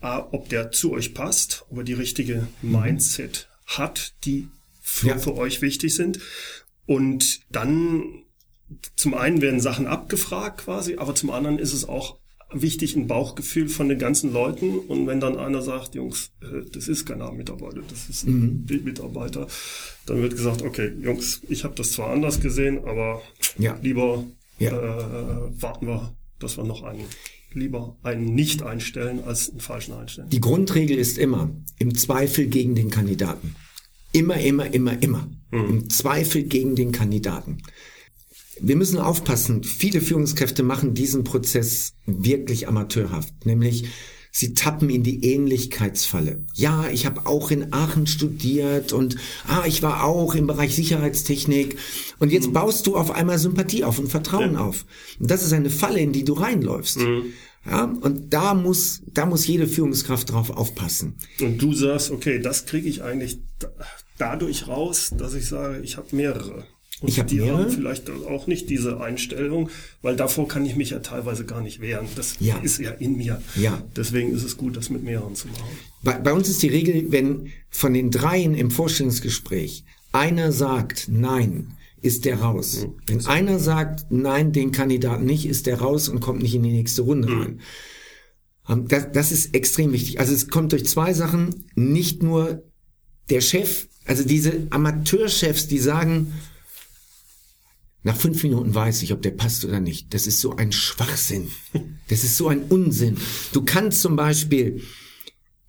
ob 0.00 0.48
der 0.48 0.70
zu 0.70 0.92
euch 0.92 1.14
passt, 1.14 1.64
ob 1.70 1.78
er 1.78 1.84
die 1.84 1.94
richtige 1.94 2.46
Mindset 2.62 3.48
hat, 3.66 4.12
die 4.24 4.46
für, 4.88 5.08
Ja. 5.08 5.18
für 5.18 5.34
euch 5.36 5.62
wichtig 5.62 5.94
sind. 5.94 6.20
Und 6.86 7.40
dann 7.50 8.22
zum 8.94 9.14
einen 9.14 9.42
werden 9.42 9.60
Sachen 9.60 9.86
abgefragt 9.88 10.58
quasi, 10.64 10.96
aber 10.96 11.14
zum 11.16 11.30
anderen 11.30 11.58
ist 11.58 11.72
es 11.72 11.88
auch 11.88 12.18
wichtig 12.52 12.94
ein 12.94 13.08
Bauchgefühl 13.08 13.68
von 13.68 13.88
den 13.88 13.98
ganzen 13.98 14.32
Leuten. 14.32 14.78
Und 14.78 15.08
wenn 15.08 15.18
dann 15.18 15.36
einer 15.36 15.60
sagt, 15.62 15.96
Jungs, 15.96 16.30
äh, 16.40 16.68
das 16.70 16.86
ist 16.86 17.04
kein 17.04 17.20
A-Mitarbeiter, 17.20 17.80
das 17.90 18.08
ist 18.08 18.24
ein 18.24 18.64
Bildmitarbeiter, 18.64 19.48
dann 20.06 20.22
wird 20.22 20.36
gesagt, 20.36 20.62
okay, 20.62 20.92
Jungs, 21.02 21.40
ich 21.48 21.64
habe 21.64 21.74
das 21.74 21.90
zwar 21.92 22.10
anders 22.10 22.40
gesehen, 22.40 22.84
aber 22.84 23.20
Ja. 23.58 23.76
lieber 23.82 24.24
Ja. 24.60 24.70
äh, 24.70 25.60
warten 25.62 25.86
wir, 25.88 26.14
dass 26.38 26.56
wir 26.56 26.64
noch 26.64 26.84
einen 26.84 27.04
lieber 27.52 27.96
einen 28.02 28.34
nicht 28.34 28.62
einstellen 28.62 29.24
als 29.24 29.48
einen 29.50 29.60
falschen 29.60 29.94
einstellen. 29.94 30.28
Die 30.30 30.40
Grundregel 30.40 30.96
ist 30.98 31.16
immer 31.18 31.50
im 31.78 31.94
Zweifel 31.96 32.46
gegen 32.46 32.74
den 32.74 32.90
Kandidaten. 32.90 33.56
Immer, 34.16 34.38
immer, 34.40 34.72
immer, 34.72 35.02
immer. 35.02 35.28
Im 35.52 35.88
Zweifel 35.90 36.42
gegen 36.42 36.74
den 36.74 36.90
Kandidaten. 36.92 37.58
Wir 38.60 38.76
müssen 38.76 38.98
aufpassen. 38.98 39.62
Viele 39.62 40.00
Führungskräfte 40.00 40.62
machen 40.62 40.94
diesen 40.94 41.24
Prozess 41.24 41.92
wirklich 42.06 42.66
amateurhaft, 42.68 43.44
nämlich 43.44 43.84
sie 44.32 44.54
tappen 44.54 44.90
in 44.90 45.02
die 45.02 45.24
Ähnlichkeitsfalle. 45.32 46.44
Ja, 46.54 46.88
ich 46.90 47.06
habe 47.06 47.26
auch 47.26 47.50
in 47.50 47.72
Aachen 47.72 48.06
studiert 48.06 48.92
und 48.92 49.16
ah, 49.46 49.64
ich 49.66 49.82
war 49.82 50.04
auch 50.04 50.34
im 50.34 50.46
Bereich 50.46 50.74
Sicherheitstechnik 50.74 51.76
und 52.18 52.32
jetzt 52.32 52.52
baust 52.52 52.86
du 52.86 52.96
auf 52.96 53.10
einmal 53.10 53.38
Sympathie 53.38 53.84
auf 53.84 53.98
und 53.98 54.08
Vertrauen 54.08 54.54
Ja. 54.54 54.60
auf. 54.60 54.84
Und 55.20 55.30
das 55.30 55.42
ist 55.42 55.52
eine 55.52 55.70
Falle, 55.70 56.00
in 56.00 56.12
die 56.12 56.24
du 56.24 56.32
reinläufst. 56.34 56.98
Ja, 57.66 57.84
und 57.84 58.32
da 58.32 58.54
muss, 58.54 59.02
da 59.12 59.26
muss 59.26 59.46
jede 59.46 59.66
Führungskraft 59.66 60.30
drauf 60.32 60.50
aufpassen. 60.50 61.16
Und 61.40 61.60
du 61.60 61.74
sagst, 61.74 62.10
okay, 62.10 62.38
das 62.40 62.64
kriege 62.66 62.88
ich 62.88 63.02
eigentlich 63.02 63.38
dadurch 64.18 64.68
raus, 64.68 65.12
dass 65.16 65.34
ich 65.34 65.46
sage, 65.46 65.80
ich 65.82 65.96
habe 65.96 66.14
mehrere. 66.14 66.64
Und 67.02 67.08
Ich 67.10 67.18
hab 67.18 67.26
die 67.26 67.36
mehrere? 67.36 67.64
haben 67.64 67.70
vielleicht 67.70 68.08
auch 68.10 68.46
nicht 68.46 68.70
diese 68.70 69.00
Einstellung, 69.00 69.68
weil 70.00 70.16
davor 70.16 70.48
kann 70.48 70.64
ich 70.64 70.76
mich 70.76 70.90
ja 70.90 71.00
teilweise 71.00 71.44
gar 71.44 71.60
nicht 71.60 71.80
wehren. 71.80 72.06
Das 72.16 72.36
Ja. 72.40 72.56
ist 72.58 72.78
ja 72.78 72.90
in 72.92 73.18
mir. 73.18 73.42
Ja. 73.54 73.82
Deswegen 73.94 74.32
ist 74.34 74.44
es 74.44 74.56
gut, 74.56 74.76
das 74.78 74.88
mit 74.88 75.02
mehreren 75.02 75.34
zu 75.34 75.48
machen. 75.48 75.64
Bei, 76.02 76.18
bei 76.18 76.32
uns 76.32 76.48
ist 76.48 76.62
die 76.62 76.68
Regel, 76.68 77.12
wenn 77.12 77.52
von 77.68 77.92
den 77.92 78.10
dreien 78.10 78.54
im 78.54 78.70
Vorstellungsgespräch 78.70 79.84
einer 80.12 80.52
sagt 80.52 81.08
Nein, 81.10 81.74
ist 82.00 82.24
der 82.24 82.40
raus. 82.40 82.86
Wenn 83.06 83.26
einer 83.26 83.58
sagt 83.58 84.06
Nein, 84.10 84.52
den 84.52 84.72
Kandidaten 84.72 85.26
nicht, 85.26 85.44
ist 85.44 85.66
der 85.66 85.78
raus 85.80 86.08
und 86.08 86.20
kommt 86.20 86.40
nicht 86.40 86.54
in 86.54 86.62
die 86.62 86.72
nächste 86.72 87.02
Runde 87.02 87.28
rein. 87.28 87.60
Ähm, 88.70 88.88
Das, 88.88 89.12
das 89.12 89.32
ist 89.32 89.54
extrem 89.54 89.92
wichtig. 89.92 90.18
Also 90.18 90.32
es 90.32 90.48
kommt 90.48 90.72
durch 90.72 90.86
zwei 90.86 91.12
Sachen. 91.12 91.66
Nicht 91.74 92.22
nur 92.22 92.62
der 93.28 93.42
Chef, 93.42 93.88
also 94.06 94.24
diese 94.24 94.66
Amateurchefs, 94.70 95.68
die 95.68 95.78
sagen, 95.78 96.32
nach 98.02 98.16
fünf 98.16 98.42
Minuten 98.44 98.74
weiß 98.74 99.02
ich, 99.02 99.12
ob 99.12 99.20
der 99.22 99.32
passt 99.32 99.64
oder 99.64 99.80
nicht. 99.80 100.14
Das 100.14 100.28
ist 100.28 100.40
so 100.40 100.54
ein 100.54 100.70
Schwachsinn. 100.72 101.50
Das 102.08 102.22
ist 102.22 102.36
so 102.36 102.46
ein 102.46 102.62
Unsinn. 102.68 103.16
Du 103.52 103.64
kannst 103.64 104.00
zum 104.00 104.14
Beispiel 104.14 104.80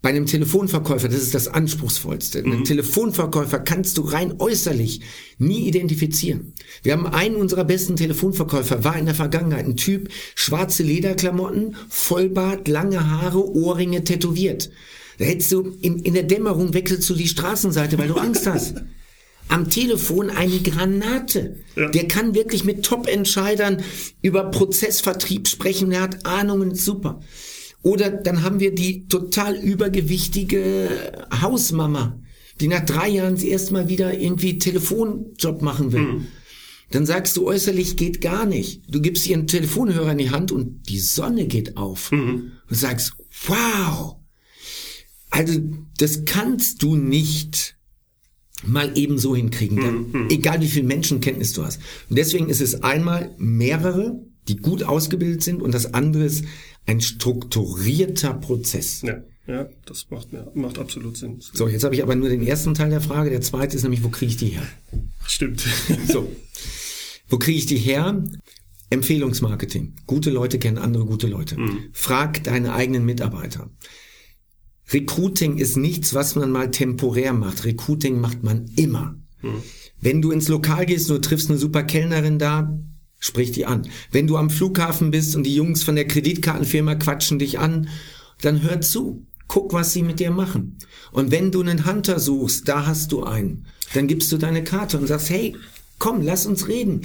bei 0.03 0.09
einem 0.09 0.27
Telefonverkäufer, 0.27 1.07
das 1.07 1.23
ist 1.23 1.33
das 1.33 1.47
Anspruchsvollste. 1.47 2.43
Einen 2.43 2.63
Telefonverkäufer 2.63 3.57
kannst 3.59 3.97
du 3.97 4.03
rein 4.03 4.35
äußerlich 4.37 5.01
nie 5.39 5.67
identifizieren. 5.67 6.53
Wir 6.83 6.93
haben 6.93 7.07
einen 7.07 7.35
unserer 7.35 7.65
besten 7.65 7.95
Telefonverkäufer, 7.95 8.83
war 8.83 8.97
in 8.97 9.07
der 9.07 9.15
Vergangenheit 9.15 9.65
ein 9.65 9.75
Typ, 9.75 10.09
schwarze 10.35 10.83
Lederklamotten, 10.83 11.75
Vollbart, 11.89 12.67
lange 12.67 13.09
Haare, 13.09 13.43
Ohrringe 13.51 14.03
tätowiert. 14.03 14.69
Da 15.17 15.25
hättest 15.25 15.51
du, 15.51 15.75
in, 15.81 15.99
in 15.99 16.13
der 16.13 16.23
Dämmerung 16.23 16.73
wechselst 16.73 17.09
du 17.09 17.15
die 17.15 17.27
Straßenseite, 17.27 17.97
weil 17.97 18.07
du 18.07 18.15
Angst 18.15 18.47
hast. 18.47 18.83
Am 19.49 19.69
Telefon 19.69 20.29
eine 20.29 20.59
Granate. 20.59 21.57
Ja. 21.75 21.89
Der 21.89 22.07
kann 22.07 22.35
wirklich 22.35 22.65
mit 22.65 22.83
Top-Entscheidern 22.83 23.81
über 24.21 24.51
Prozessvertrieb 24.51 25.47
sprechen. 25.47 25.91
Er 25.91 26.01
hat 26.01 26.25
Ahnungen, 26.25 26.75
super. 26.75 27.21
Oder 27.81 28.11
dann 28.11 28.43
haben 28.43 28.59
wir 28.59 28.75
die 28.75 29.07
total 29.07 29.55
übergewichtige 29.55 31.27
Hausmama, 31.41 32.19
die 32.59 32.67
nach 32.67 32.85
drei 32.85 33.07
Jahren 33.07 33.35
das 33.35 33.43
erste 33.43 33.73
Mal 33.73 33.87
wieder 33.87 34.19
irgendwie 34.19 34.57
Telefonjob 34.57 35.61
machen 35.61 35.93
will. 35.93 36.21
Dann 36.91 37.05
sagst 37.05 37.37
du 37.37 37.45
äußerlich 37.47 37.95
geht 37.95 38.21
gar 38.21 38.45
nicht. 38.45 38.81
Du 38.89 39.01
gibst 39.01 39.27
ihr 39.27 39.37
einen 39.37 39.47
Telefonhörer 39.47 40.11
in 40.11 40.17
die 40.17 40.31
Hand 40.31 40.51
und 40.51 40.89
die 40.89 40.99
Sonne 40.99 41.47
geht 41.47 41.77
auf. 41.77 42.09
Du 42.67 42.75
sagst, 42.75 43.13
wow. 43.47 44.17
Also 45.29 45.59
das 45.97 46.25
kannst 46.25 46.83
du 46.83 46.95
nicht 46.95 47.75
mal 48.63 48.97
eben 48.97 49.17
so 49.19 49.35
hinkriegen, 49.35 49.77
dann, 49.77 50.29
egal 50.29 50.61
wie 50.61 50.67
viel 50.67 50.83
Menschenkenntnis 50.83 51.53
du 51.53 51.63
hast. 51.63 51.79
Und 52.09 52.17
deswegen 52.17 52.49
ist 52.49 52.61
es 52.61 52.81
einmal 52.83 53.35
mehrere, 53.37 54.19
die 54.47 54.57
gut 54.57 54.83
ausgebildet 54.83 55.43
sind 55.43 55.61
und 55.61 55.73
das 55.73 55.93
andere 55.93 56.23
ist 56.23 56.45
ein 56.85 57.01
strukturierter 57.01 58.33
Prozess. 58.33 59.01
Ja, 59.01 59.21
ja 59.45 59.69
das 59.85 60.07
macht, 60.09 60.31
mir, 60.31 60.49
macht 60.55 60.79
absolut 60.79 61.17
Sinn. 61.17 61.39
So, 61.53 61.67
jetzt 61.67 61.83
habe 61.83 61.95
ich 61.95 62.01
aber 62.01 62.15
nur 62.15 62.29
den 62.29 62.41
ersten 62.41 62.73
Teil 62.73 62.89
der 62.89 63.01
Frage. 63.01 63.29
Der 63.29 63.41
zweite 63.41 63.75
ist 63.75 63.83
nämlich, 63.83 64.03
wo 64.03 64.09
kriege 64.09 64.31
ich 64.31 64.37
die 64.37 64.47
her? 64.47 64.67
Stimmt. 65.25 65.65
So, 66.07 66.31
wo 67.27 67.37
kriege 67.37 67.57
ich 67.57 67.65
die 67.65 67.77
her? 67.77 68.23
Empfehlungsmarketing. 68.89 69.95
Gute 70.07 70.29
Leute 70.29 70.59
kennen 70.59 70.77
andere 70.77 71.05
gute 71.05 71.27
Leute. 71.27 71.57
Frag 71.91 72.43
deine 72.45 72.73
eigenen 72.73 73.03
Mitarbeiter. 73.03 73.69
Recruiting 74.91 75.57
ist 75.57 75.77
nichts, 75.77 76.13
was 76.13 76.35
man 76.35 76.51
mal 76.51 76.71
temporär 76.71 77.33
macht. 77.33 77.65
Recruiting 77.65 78.19
macht 78.19 78.43
man 78.43 78.65
immer. 78.75 79.15
Wenn 79.99 80.21
du 80.21 80.31
ins 80.31 80.47
Lokal 80.47 80.85
gehst 80.85 81.09
und 81.09 81.17
du 81.17 81.21
triffst 81.29 81.49
eine 81.49 81.59
super 81.59 81.83
Kellnerin 81.83 82.39
da, 82.39 82.77
sprich 83.19 83.51
die 83.51 83.65
an. 83.65 83.87
Wenn 84.11 84.27
du 84.27 84.37
am 84.37 84.49
Flughafen 84.49 85.11
bist 85.11 85.35
und 85.35 85.43
die 85.43 85.55
Jungs 85.55 85.83
von 85.83 85.95
der 85.95 86.07
Kreditkartenfirma 86.07 86.95
quatschen 86.95 87.39
dich 87.39 87.59
an, 87.59 87.89
dann 88.41 88.61
hör 88.61 88.81
zu. 88.81 89.25
Guck, 89.47 89.71
was 89.73 89.93
sie 89.93 90.03
mit 90.03 90.19
dir 90.19 90.29
machen. 90.29 90.77
Und 91.11 91.31
wenn 91.31 91.51
du 91.51 91.61
einen 91.61 91.85
Hunter 91.85 92.19
suchst, 92.19 92.67
da 92.67 92.85
hast 92.85 93.13
du 93.13 93.23
einen. 93.23 93.65
Dann 93.93 94.07
gibst 94.07 94.31
du 94.31 94.37
deine 94.37 94.63
Karte 94.63 94.97
und 94.97 95.07
sagst, 95.07 95.29
hey, 95.29 95.55
komm, 95.99 96.21
lass 96.21 96.45
uns 96.45 96.67
reden. 96.67 97.01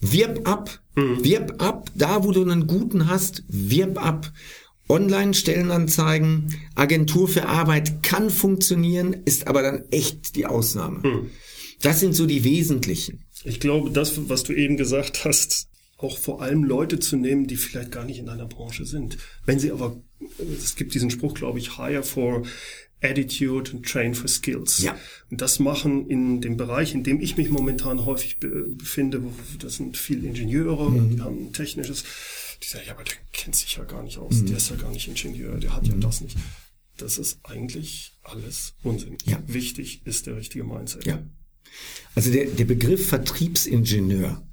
Wirb 0.00 0.48
ab. 0.48 0.80
Wirb 1.24 1.60
ab. 1.60 1.90
Da, 1.94 2.22
wo 2.24 2.30
du 2.30 2.42
einen 2.42 2.68
guten 2.68 3.08
hast, 3.08 3.42
wirb 3.48 4.02
ab. 4.04 4.32
Online-Stellenanzeigen, 4.90 6.54
Agentur 6.74 7.28
für 7.28 7.46
Arbeit 7.46 8.02
kann 8.02 8.28
funktionieren, 8.28 9.16
ist 9.24 9.46
aber 9.46 9.62
dann 9.62 9.84
echt 9.90 10.36
die 10.36 10.46
Ausnahme. 10.46 11.28
Das 11.80 12.00
sind 12.00 12.14
so 12.14 12.26
die 12.26 12.44
wesentlichen. 12.44 13.24
Ich 13.44 13.60
glaube, 13.60 13.90
das, 13.90 14.28
was 14.28 14.42
du 14.42 14.52
eben 14.52 14.76
gesagt 14.76 15.24
hast, 15.24 15.68
auch 15.96 16.18
vor 16.18 16.42
allem 16.42 16.64
Leute 16.64 16.98
zu 16.98 17.16
nehmen, 17.16 17.46
die 17.46 17.56
vielleicht 17.56 17.92
gar 17.92 18.04
nicht 18.04 18.18
in 18.18 18.26
deiner 18.26 18.46
Branche 18.46 18.84
sind. 18.84 19.18
Wenn 19.46 19.58
sie 19.58 19.70
aber, 19.70 20.00
es 20.38 20.76
gibt 20.76 20.94
diesen 20.94 21.10
Spruch, 21.10 21.34
glaube 21.34 21.58
ich, 21.58 21.76
hire 21.76 22.02
for 22.02 22.42
attitude 23.02 23.70
and 23.72 23.86
train 23.86 24.14
for 24.14 24.28
skills. 24.28 24.82
Ja. 24.82 24.96
Und 25.30 25.40
das 25.40 25.58
machen 25.58 26.08
in 26.08 26.40
dem 26.40 26.56
Bereich, 26.56 26.94
in 26.94 27.02
dem 27.02 27.20
ich 27.20 27.36
mich 27.36 27.50
momentan 27.50 28.04
häufig 28.04 28.38
be 28.38 28.66
befinde, 28.68 29.22
wo, 29.22 29.32
das 29.58 29.76
sind 29.76 29.96
viele 29.96 30.26
Ingenieure, 30.26 30.90
die 30.90 31.20
haben 31.20 31.46
ein 31.46 31.52
technisches, 31.52 32.04
die 32.62 32.66
sagen, 32.66 32.84
ja, 32.86 32.94
aber 32.94 33.04
der 33.04 33.14
kennt 33.32 33.56
sich 33.56 33.76
ja 33.76 33.84
gar 33.84 34.02
nicht 34.02 34.18
aus, 34.18 34.44
der 34.44 34.56
ist 34.56 34.70
ja 34.70 34.76
gar 34.76 34.90
nicht 34.90 35.08
Ingenieur, 35.08 35.56
der 35.58 35.74
hat 35.74 35.86
ja 35.86 35.94
das 35.94 36.20
nicht. 36.20 36.36
Das 36.96 37.16
ist 37.16 37.40
eigentlich 37.44 38.18
alles 38.22 38.74
Unsinn. 38.82 39.16
Ja. 39.24 39.42
Wichtig 39.46 40.02
ist 40.04 40.26
der 40.26 40.36
richtige 40.36 40.64
Mindset. 40.64 41.06
Ja. 41.06 41.22
Also 42.14 42.30
der, 42.30 42.46
der 42.46 42.64
Begriff 42.64 43.08
Vertriebsingenieur 43.08 44.44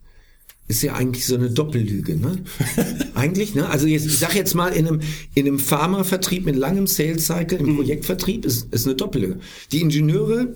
ist 0.70 0.82
ja 0.82 0.94
eigentlich 0.94 1.26
so 1.26 1.36
eine 1.36 1.50
Doppellüge, 1.50 2.18
ne? 2.18 2.44
eigentlich, 3.16 3.56
ne? 3.56 3.70
Also 3.70 3.88
jetzt, 3.88 4.06
ich 4.06 4.18
sag 4.18 4.36
jetzt 4.36 4.54
mal, 4.54 4.70
in 4.70 4.88
einem, 4.88 5.02
in 5.34 5.48
einem 5.48 5.60
Pharmavertrieb 5.60 6.46
mit 6.46 6.56
langem 6.56 6.88
Sales 6.88 7.26
Cycle, 7.26 7.60
im 7.60 7.76
Projektvertrieb 7.76 8.46
ist, 8.46 8.74
ist 8.74 8.86
eine 8.86 8.96
Doppellüge. 8.96 9.40
Die 9.72 9.82
Ingenieure 9.82 10.56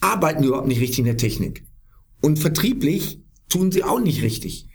arbeiten 0.00 0.44
überhaupt 0.44 0.68
nicht 0.68 0.80
richtig 0.80 1.00
in 1.00 1.04
der 1.04 1.16
Technik. 1.16 1.64
Und 2.20 2.38
vertrieblich 2.38 3.20
tun 3.48 3.70
sie 3.72 3.84
auch 3.84 4.00
nicht 4.00 4.22
richtig. 4.22 4.68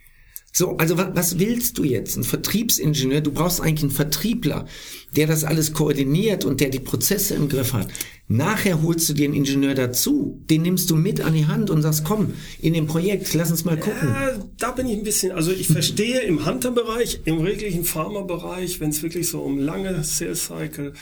So, 0.52 0.76
also 0.78 0.98
was, 0.98 1.08
was 1.14 1.38
willst 1.38 1.78
du 1.78 1.84
jetzt? 1.84 2.16
Ein 2.16 2.24
Vertriebsingenieur? 2.24 3.20
Du 3.20 3.30
brauchst 3.30 3.60
eigentlich 3.60 3.82
einen 3.82 3.92
Vertriebler, 3.92 4.66
der 5.14 5.26
das 5.26 5.44
alles 5.44 5.72
koordiniert 5.72 6.44
und 6.44 6.60
der 6.60 6.70
die 6.70 6.80
Prozesse 6.80 7.34
im 7.34 7.48
Griff 7.48 7.72
hat. 7.72 7.88
Nachher 8.26 8.82
holst 8.82 9.08
du 9.08 9.12
dir 9.12 9.24
einen 9.24 9.34
Ingenieur 9.34 9.74
dazu, 9.74 10.40
den 10.48 10.62
nimmst 10.62 10.88
du 10.90 10.96
mit 10.96 11.20
an 11.20 11.34
die 11.34 11.46
Hand 11.46 11.68
und 11.70 11.82
sagst, 11.82 12.04
komm, 12.04 12.34
in 12.60 12.74
dem 12.74 12.86
Projekt, 12.86 13.34
lass 13.34 13.50
uns 13.50 13.64
mal 13.64 13.76
gucken. 13.76 14.08
Ja, 14.08 14.38
da 14.58 14.70
bin 14.70 14.86
ich 14.86 14.98
ein 14.98 15.02
bisschen, 15.04 15.32
also 15.32 15.50
ich 15.50 15.66
verstehe 15.66 16.20
im 16.20 16.46
Hunter-Bereich, 16.46 17.22
im 17.24 17.44
wirklichen 17.44 17.84
Pharma-Bereich, 17.84 18.78
wenn 18.80 18.90
es 18.90 19.02
wirklich 19.02 19.28
so 19.28 19.40
um 19.40 19.58
lange 19.58 20.04
Sales-Cycle 20.04 20.88
äh, 20.88 20.92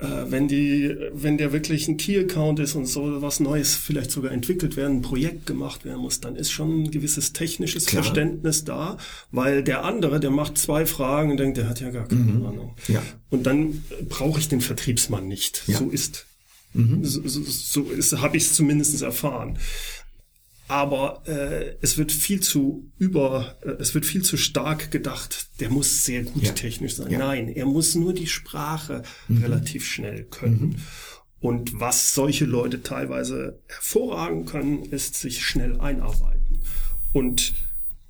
wenn 0.00 0.48
die, 0.48 0.96
wenn 1.12 1.38
der 1.38 1.52
wirklich 1.52 1.88
ein 1.88 1.96
Key-Account 1.96 2.58
ist 2.60 2.74
und 2.74 2.86
so 2.86 3.20
was 3.22 3.40
Neues 3.40 3.74
vielleicht 3.74 4.10
sogar 4.10 4.32
entwickelt 4.32 4.76
werden, 4.76 4.98
ein 4.98 5.02
Projekt 5.02 5.46
gemacht 5.46 5.84
werden 5.84 6.00
muss, 6.00 6.20
dann 6.20 6.36
ist 6.36 6.50
schon 6.50 6.84
ein 6.84 6.90
gewisses 6.90 7.32
technisches 7.32 7.86
Klar. 7.86 8.02
Verständnis 8.02 8.64
da, 8.64 8.96
weil 9.30 9.62
der 9.62 9.84
andere, 9.84 10.20
der 10.20 10.30
macht 10.30 10.58
zwei 10.58 10.86
Fragen 10.86 11.32
und 11.32 11.36
denkt, 11.36 11.58
der 11.58 11.68
hat 11.68 11.80
ja 11.80 11.90
gar 11.90 12.08
keine 12.08 12.22
mhm. 12.22 12.46
Ahnung. 12.46 12.74
Ja. 12.88 13.02
Und 13.28 13.44
dann 13.44 13.84
brauche 14.08 14.40
ich 14.40 14.48
den 14.48 14.60
Vertriebsmann 14.60 15.28
nicht. 15.28 15.64
Ja. 15.66 15.78
So 15.78 15.90
ist 15.90 16.26
Mhm. 16.72 17.04
So, 17.04 17.26
so, 17.26 17.42
so 17.42 17.82
ist, 17.90 18.16
habe 18.20 18.36
ich 18.36 18.44
es 18.44 18.54
zumindest 18.54 19.02
erfahren 19.02 19.58
aber 20.70 21.22
äh, 21.26 21.74
es 21.80 21.98
wird 21.98 22.12
viel 22.12 22.38
zu 22.38 22.92
über, 22.96 23.56
äh, 23.62 23.70
es 23.80 23.92
wird 23.92 24.06
viel 24.06 24.22
zu 24.22 24.36
stark 24.36 24.92
gedacht. 24.92 25.48
Der 25.58 25.68
muss 25.68 26.04
sehr 26.04 26.22
gut 26.22 26.44
ja. 26.44 26.52
technisch 26.52 26.94
sein. 26.94 27.10
Ja. 27.10 27.18
Nein, 27.18 27.48
er 27.48 27.66
muss 27.66 27.96
nur 27.96 28.14
die 28.14 28.28
Sprache 28.28 29.02
mhm. 29.26 29.38
relativ 29.38 29.84
schnell 29.84 30.22
können. 30.24 30.60
Mhm. 30.60 30.76
Und 31.40 31.80
was 31.80 32.14
solche 32.14 32.44
Leute 32.44 32.84
teilweise 32.84 33.58
hervorragen 33.66 34.44
können, 34.44 34.84
ist 34.84 35.16
sich 35.16 35.44
schnell 35.44 35.80
einarbeiten. 35.80 36.60
Und 37.12 37.52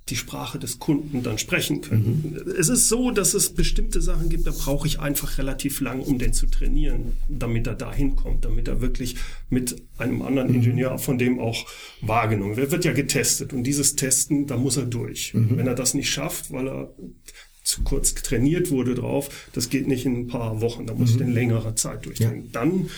die 0.09 0.15
Sprache 0.15 0.59
des 0.59 0.79
Kunden 0.79 1.23
dann 1.23 1.37
sprechen 1.37 1.81
können. 1.81 2.43
Mhm. 2.43 2.51
Es 2.57 2.69
ist 2.69 2.89
so, 2.89 3.11
dass 3.11 3.33
es 3.33 3.53
bestimmte 3.53 4.01
Sachen 4.01 4.29
gibt, 4.29 4.45
da 4.47 4.51
brauche 4.51 4.87
ich 4.87 4.99
einfach 4.99 5.37
relativ 5.37 5.79
lang, 5.79 6.01
um 6.01 6.17
den 6.17 6.33
zu 6.33 6.47
trainieren, 6.47 7.17
damit 7.29 7.67
er 7.67 7.75
da 7.75 7.93
hinkommt, 7.93 8.43
damit 8.43 8.67
er 8.67 8.81
wirklich 8.81 9.15
mit 9.49 9.81
einem 9.97 10.21
anderen 10.21 10.49
mhm. 10.49 10.55
Ingenieur 10.55 10.97
von 10.97 11.17
dem 11.17 11.39
auch 11.39 11.65
wahrgenommen 12.01 12.57
wird. 12.57 12.71
Wird 12.71 12.85
ja 12.85 12.93
getestet 12.93 13.53
und 13.53 13.63
dieses 13.63 13.95
Testen, 13.95 14.47
da 14.47 14.57
muss 14.57 14.77
er 14.77 14.85
durch. 14.85 15.33
Mhm. 15.33 15.57
Wenn 15.57 15.67
er 15.67 15.75
das 15.75 15.93
nicht 15.93 16.09
schafft, 16.09 16.51
weil 16.51 16.67
er 16.67 16.93
zu 17.63 17.83
kurz 17.83 18.15
trainiert 18.15 18.71
wurde 18.71 18.95
drauf, 18.95 19.49
das 19.53 19.69
geht 19.69 19.87
nicht 19.87 20.05
in 20.05 20.17
ein 20.17 20.27
paar 20.27 20.61
Wochen, 20.61 20.87
da 20.87 20.93
muss 20.93 21.11
ich 21.11 21.17
mhm. 21.17 21.27
in 21.27 21.33
längerer 21.33 21.75
Zeit 21.75 22.05
durchtrainieren. 22.05 22.45
Ja. 22.45 22.51
Dann 22.51 22.89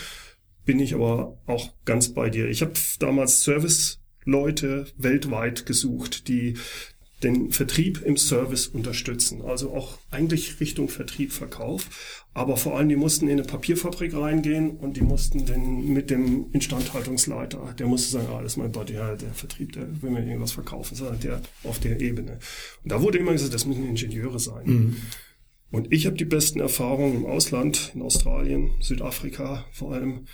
bin 0.64 0.80
ich 0.80 0.94
aber 0.94 1.38
auch 1.46 1.74
ganz 1.84 2.08
bei 2.08 2.30
dir. 2.30 2.48
Ich 2.48 2.62
habe 2.62 2.72
damals 2.98 3.42
Service 3.42 4.00
Leute 4.24 4.86
weltweit 4.96 5.66
gesucht, 5.66 6.28
die 6.28 6.56
den 7.24 7.50
Vertrieb 7.50 8.02
im 8.04 8.16
Service 8.16 8.68
unterstützen. 8.68 9.42
Also 9.42 9.72
auch 9.72 9.98
eigentlich 10.10 10.60
Richtung 10.60 10.88
Vertrieb, 10.88 11.32
Verkauf. 11.32 12.24
Aber 12.34 12.56
vor 12.56 12.76
allem, 12.76 12.88
die 12.88 12.96
mussten 12.96 13.26
in 13.26 13.38
eine 13.38 13.44
Papierfabrik 13.44 14.14
reingehen 14.14 14.76
und 14.76 14.96
die 14.96 15.02
mussten 15.02 15.46
den 15.46 15.92
mit 15.92 16.10
dem 16.10 16.46
Instandhaltungsleiter, 16.52 17.74
der 17.78 17.86
musste 17.86 18.10
sagen, 18.10 18.28
ah, 18.30 18.42
das 18.42 18.52
ist 18.52 18.56
mein 18.58 18.72
Buddy, 18.72 18.94
ja, 18.94 19.14
der 19.14 19.32
Vertrieb, 19.32 19.72
der 19.72 20.02
will 20.02 20.10
mir 20.10 20.24
irgendwas 20.24 20.52
verkaufen, 20.52 20.96
sondern 20.96 21.20
der 21.20 21.40
auf 21.62 21.78
der 21.78 22.00
Ebene. 22.00 22.38
Und 22.82 22.92
da 22.92 23.00
wurde 23.00 23.18
immer 23.18 23.32
gesagt, 23.32 23.54
das 23.54 23.66
müssen 23.66 23.88
Ingenieure 23.88 24.38
sein. 24.38 24.66
Mhm. 24.66 24.96
Und 25.70 25.92
ich 25.92 26.06
habe 26.06 26.16
die 26.16 26.24
besten 26.24 26.60
Erfahrungen 26.60 27.16
im 27.16 27.26
Ausland, 27.26 27.92
in 27.94 28.02
Australien, 28.02 28.72
Südafrika 28.80 29.64
vor 29.72 29.92
allem, 29.92 30.26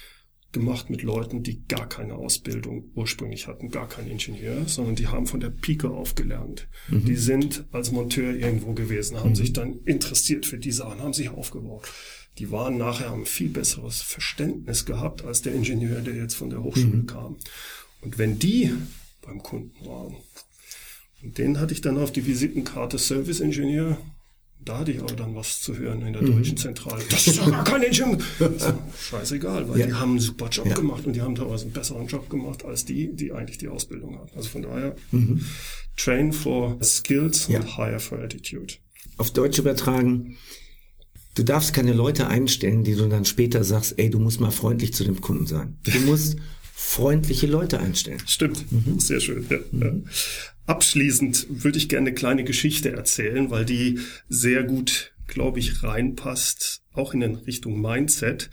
gemacht 0.53 0.91
mit 0.91 1.03
Leuten, 1.03 1.43
die 1.43 1.65
gar 1.67 1.89
keine 1.89 2.15
Ausbildung 2.15 2.91
ursprünglich 2.95 3.47
hatten, 3.47 3.71
gar 3.71 3.89
kein 3.89 4.09
Ingenieur, 4.09 4.67
sondern 4.67 4.97
die 4.97 5.07
haben 5.07 5.27
von 5.27 5.41
der 5.41 5.51
Pike 5.51 5.91
aufgelernt. 5.91 6.69
Mhm. 6.89 7.05
Die 7.05 7.17
sind 7.17 7.65
als 7.71 7.93
Monteur 7.93 8.35
irgendwo 8.35 8.73
gewesen, 8.73 9.19
haben 9.19 9.31
mhm. 9.31 9.37
sich 9.37 9.53
dann 9.53 9.81
interessiert 9.85 10.47
für 10.47 10.59
die 10.59 10.73
Sachen, 10.73 11.01
haben 11.01 11.13
sich 11.13 11.29
aufgebaut. 11.29 11.89
Die 12.39 12.51
waren 12.51 12.79
nachher 12.79 13.11
haben 13.11 13.27
viel 13.27 13.49
besseres 13.49 14.01
Verständnis 14.01 14.87
gehabt 14.87 15.25
als 15.25 15.43
der 15.43 15.55
Ingenieur, 15.55 16.01
der 16.01 16.15
jetzt 16.15 16.35
von 16.35 16.51
der 16.51 16.63
Hochschule 16.63 16.99
mhm. 16.99 17.07
kam. 17.07 17.37
Und 18.01 18.19
wenn 18.19 18.39
die 18.39 18.73
beim 19.23 19.43
Kunden 19.43 19.85
waren, 19.87 20.17
und 21.23 21.37
den 21.39 21.61
hatte 21.61 21.75
ich 21.75 21.83
dann 21.83 21.99
auf 21.99 22.13
die 22.13 22.27
Visitenkarte 22.27 22.99
Service 22.99 23.41
Ingenieur, 23.41 23.99
da 24.63 24.79
hatte 24.79 24.93
ich 24.93 25.01
aber 25.01 25.15
dann 25.15 25.35
was 25.35 25.63
zu 25.63 25.77
hören 25.77 26.03
in 26.03 26.13
der 26.13 26.23
mhm. 26.23 26.37
deutschen 26.37 26.57
Zentrale. 26.57 27.03
Das 27.11 27.27
ist 27.27 27.45
gar 27.45 27.65
kein 27.65 27.83
Ingenieur. 27.83 28.19
Scheißegal, 29.11 29.69
weil 29.69 29.81
ja. 29.81 29.87
die 29.87 29.95
haben 29.95 30.11
einen 30.11 30.21
super 30.21 30.49
Job 30.49 30.67
ja. 30.67 30.75
gemacht 30.75 31.07
und 31.07 31.15
die 31.15 31.23
haben 31.23 31.35
teilweise 31.35 31.65
einen 31.65 31.73
besseren 31.73 32.07
Job 32.07 32.29
gemacht 32.29 32.65
als 32.65 32.85
die, 32.85 33.15
die 33.15 33.33
eigentlich 33.33 33.59
die 33.59 33.69
Ausbildung 33.69 34.19
hatten. 34.19 34.37
Also 34.37 34.51
von 34.51 34.63
daher, 34.63 34.97
mhm. 35.13 35.45
train 35.97 36.33
for 36.33 36.79
skills 36.83 37.49
ja. 37.49 37.61
and 37.61 37.77
hire 37.77 38.01
for 38.01 38.19
attitude. 38.19 38.75
Auf 39.17 39.31
Deutsch 39.31 39.59
übertragen, 39.59 40.37
du 41.35 41.43
darfst 41.43 41.73
keine 41.73 41.95
Leute 41.95 42.27
einstellen, 42.27 42.85
die 42.85 42.95
du 42.95 43.09
dann 43.09 43.25
später 43.25 43.65
sagst, 43.65 43.99
ey, 43.99 44.11
du 44.11 44.19
musst 44.19 44.41
mal 44.41 44.51
freundlich 44.51 44.93
zu 44.93 45.05
dem 45.05 45.21
Kunden 45.21 45.47
sein. 45.47 45.79
Du 45.85 45.99
musst 46.07 46.37
freundliche 46.75 47.47
Leute 47.47 47.81
einstellen. 47.81 48.23
Stimmt, 48.27 48.71
mhm. 48.71 48.99
sehr 48.99 49.21
schön. 49.21 49.47
Ja. 49.49 49.59
Mhm. 49.71 50.05
Abschließend 50.71 51.65
würde 51.65 51.79
ich 51.79 51.89
gerne 51.89 52.11
eine 52.11 52.15
kleine 52.15 52.45
Geschichte 52.45 52.93
erzählen, 52.93 53.51
weil 53.51 53.65
die 53.65 53.99
sehr 54.29 54.63
gut, 54.63 55.13
glaube 55.27 55.59
ich, 55.59 55.83
reinpasst, 55.83 56.83
auch 56.93 57.13
in 57.13 57.25
Richtung 57.25 57.81
Mindset. 57.81 58.51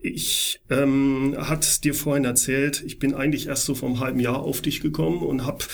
Ich 0.00 0.62
ähm, 0.70 1.36
hat 1.36 1.84
dir 1.84 1.92
vorhin 1.92 2.24
erzählt, 2.24 2.82
ich 2.86 2.98
bin 2.98 3.12
eigentlich 3.12 3.48
erst 3.48 3.66
so 3.66 3.74
vom 3.74 4.00
halben 4.00 4.18
Jahr 4.18 4.40
auf 4.40 4.62
dich 4.62 4.80
gekommen 4.80 5.18
und 5.18 5.44
habe 5.44 5.66